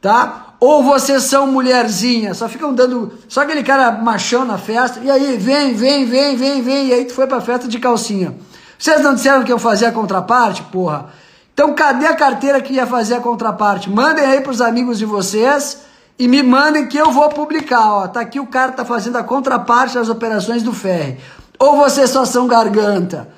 tá? 0.00 0.54
Ou 0.58 0.82
vocês 0.82 1.24
são 1.24 1.46
mulherzinha, 1.46 2.32
só 2.32 2.48
ficam 2.48 2.72
dando, 2.72 3.12
só 3.28 3.42
aquele 3.42 3.62
cara 3.62 3.92
machão 3.92 4.46
na 4.46 4.56
festa, 4.56 5.00
e 5.00 5.10
aí, 5.10 5.36
vem, 5.36 5.74
vem, 5.74 6.06
vem, 6.06 6.34
vem, 6.34 6.62
vem, 6.62 6.86
e 6.86 6.94
aí 6.94 7.04
tu 7.04 7.12
foi 7.12 7.26
pra 7.26 7.42
festa 7.42 7.68
de 7.68 7.78
calcinha. 7.78 8.34
Vocês 8.78 9.00
não 9.02 9.14
disseram 9.14 9.44
que 9.44 9.52
eu 9.52 9.58
fazia 9.58 9.88
a 9.88 9.92
contraparte, 9.92 10.62
porra? 10.64 11.06
Então 11.52 11.74
cadê 11.74 12.06
a 12.06 12.14
carteira 12.14 12.60
que 12.60 12.74
ia 12.74 12.86
fazer 12.86 13.14
a 13.14 13.20
contraparte? 13.20 13.88
Mandem 13.88 14.24
aí 14.24 14.40
pros 14.42 14.60
amigos 14.60 14.98
de 14.98 15.06
vocês 15.06 15.82
e 16.18 16.28
me 16.28 16.42
mandem 16.42 16.86
que 16.86 16.98
eu 16.98 17.10
vou 17.10 17.28
publicar, 17.30 17.92
ó. 17.92 18.08
Tá 18.08 18.20
aqui 18.20 18.38
o 18.38 18.46
cara 18.46 18.72
tá 18.72 18.84
fazendo 18.84 19.16
a 19.16 19.24
contraparte 19.24 19.94
das 19.94 20.08
operações 20.08 20.62
do 20.62 20.72
ferry. 20.72 21.18
Ou 21.58 21.76
vocês 21.76 22.10
só 22.10 22.26
são 22.26 22.46
garganta, 22.46 23.28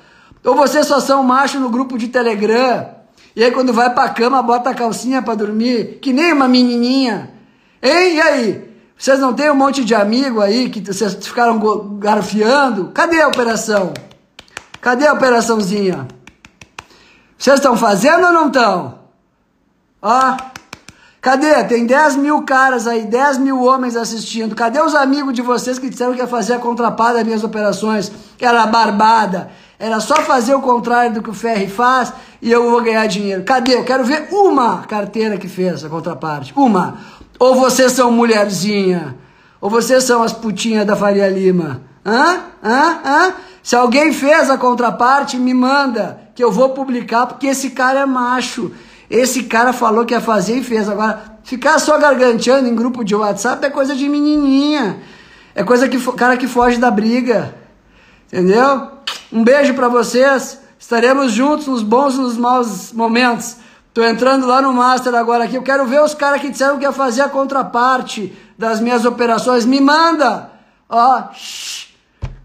ou 0.43 0.55
vocês 0.55 0.85
só 0.85 0.99
são 0.99 1.23
macho 1.23 1.59
no 1.59 1.69
grupo 1.69 1.97
de 1.97 2.09
Telegram. 2.09 2.87
E 3.35 3.43
aí 3.43 3.51
quando 3.51 3.71
vai 3.71 3.93
pra 3.93 4.09
cama 4.09 4.41
bota 4.41 4.71
a 4.71 4.73
calcinha 4.75 5.21
para 5.21 5.35
dormir, 5.35 5.99
que 6.01 6.11
nem 6.11 6.33
uma 6.33 6.47
menininha. 6.47 7.31
Hein? 7.81 8.15
E 8.15 8.21
aí? 8.21 8.69
Vocês 8.97 9.17
não 9.17 9.33
têm 9.33 9.49
um 9.49 9.55
monte 9.55 9.85
de 9.85 9.95
amigo 9.95 10.41
aí 10.41 10.69
que 10.69 10.81
vocês 10.81 11.13
ficaram 11.21 11.57
garfiando? 11.97 12.91
Cadê 12.93 13.21
a 13.21 13.29
operação? 13.29 13.93
Cadê 14.81 15.07
a 15.07 15.13
operaçãozinha? 15.13 16.07
Vocês 17.37 17.55
estão 17.55 17.75
fazendo 17.75 18.27
ou 18.27 18.33
não 18.33 18.47
estão? 18.47 18.99
Ó, 20.01 20.37
cadê? 21.21 21.63
Tem 21.65 21.85
10 21.85 22.15
mil 22.17 22.43
caras 22.43 22.87
aí, 22.87 23.05
10 23.05 23.37
mil 23.39 23.61
homens 23.63 23.95
assistindo. 23.95 24.55
Cadê 24.55 24.81
os 24.81 24.95
amigos 24.95 25.33
de 25.33 25.41
vocês 25.41 25.77
que 25.77 25.89
disseram 25.89 26.13
que 26.13 26.19
ia 26.19 26.27
fazer 26.27 26.53
a 26.53 26.59
contrapada 26.59 27.15
das 27.15 27.25
minhas 27.25 27.43
operações? 27.43 28.11
Que 28.37 28.45
era 28.45 28.65
barbada. 28.67 29.51
Era 29.77 29.99
só 29.99 30.15
fazer 30.17 30.53
o 30.55 30.61
contrário 30.61 31.13
do 31.13 31.23
que 31.23 31.29
o 31.29 31.33
Ferri 31.33 31.69
faz 31.69 32.11
e 32.41 32.51
eu 32.51 32.69
vou 32.69 32.81
ganhar 32.81 33.05
dinheiro. 33.07 33.43
Cadê? 33.43 33.75
Eu 33.75 33.85
quero 33.85 34.03
ver 34.03 34.27
uma 34.31 34.83
carteira 34.83 35.37
que 35.37 35.47
fez 35.47 35.83
a 35.83 35.89
contraparte. 35.89 36.53
Uma. 36.55 36.97
Ou 37.37 37.55
vocês 37.55 37.93
são 37.93 38.11
mulherzinha. 38.11 39.15
Ou 39.61 39.69
vocês 39.69 40.03
são 40.03 40.23
as 40.23 40.33
putinhas 40.33 40.85
da 40.85 40.95
Faria 40.95 41.29
Lima. 41.29 41.81
Hã? 42.05 42.39
Hã? 42.63 42.99
Hã? 43.05 43.33
Se 43.69 43.75
alguém 43.75 44.11
fez 44.11 44.49
a 44.49 44.57
contraparte, 44.57 45.37
me 45.37 45.53
manda, 45.53 46.19
que 46.33 46.43
eu 46.43 46.51
vou 46.51 46.69
publicar, 46.69 47.27
porque 47.27 47.45
esse 47.45 47.69
cara 47.69 47.99
é 47.99 48.05
macho. 48.07 48.71
Esse 49.07 49.43
cara 49.43 49.71
falou 49.71 50.05
que 50.05 50.13
ia 50.15 50.19
fazer 50.19 50.55
e 50.55 50.63
fez. 50.63 50.89
Agora, 50.89 51.37
ficar 51.43 51.77
só 51.77 51.95
garganteando 51.99 52.67
em 52.67 52.73
grupo 52.73 53.03
de 53.03 53.13
WhatsApp 53.13 53.63
é 53.63 53.69
coisa 53.69 53.95
de 53.95 54.09
menininha. 54.09 54.99
É 55.53 55.63
coisa 55.63 55.87
que 55.87 56.01
cara 56.13 56.35
que 56.35 56.47
foge 56.47 56.79
da 56.79 56.89
briga. 56.89 57.53
Entendeu? 58.25 58.87
Um 59.31 59.43
beijo 59.43 59.75
para 59.75 59.87
vocês. 59.87 60.59
Estaremos 60.79 61.31
juntos 61.31 61.67
nos 61.67 61.83
bons 61.83 62.15
e 62.15 62.21
nos 62.21 62.37
maus 62.37 62.91
momentos. 62.91 63.57
Tô 63.93 64.03
entrando 64.03 64.47
lá 64.47 64.63
no 64.63 64.73
Master 64.73 65.13
agora 65.13 65.43
aqui. 65.43 65.55
Eu 65.55 65.61
quero 65.61 65.85
ver 65.85 66.01
os 66.01 66.15
caras 66.15 66.41
que 66.41 66.49
disseram 66.49 66.79
que 66.79 66.85
ia 66.85 66.91
fazer 66.91 67.21
a 67.21 67.29
contraparte 67.29 68.35
das 68.57 68.79
minhas 68.79 69.05
operações. 69.05 69.63
Me 69.63 69.79
manda! 69.79 70.49
Ó, 70.89 71.21
shh, 71.33 71.88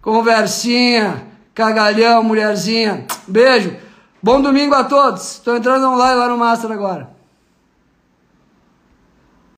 conversinha, 0.05 1.25
cagalhão, 1.55 2.23
mulherzinha. 2.23 3.07
Beijo. 3.27 3.75
Bom 4.23 4.41
domingo 4.43 4.75
a 4.75 4.85
todos. 4.85 5.39
Tô 5.39 5.57
entrando 5.57 5.87
online 5.87 6.19
lá 6.19 6.29
no 6.29 6.37
Master 6.37 6.71
agora. 6.71 7.14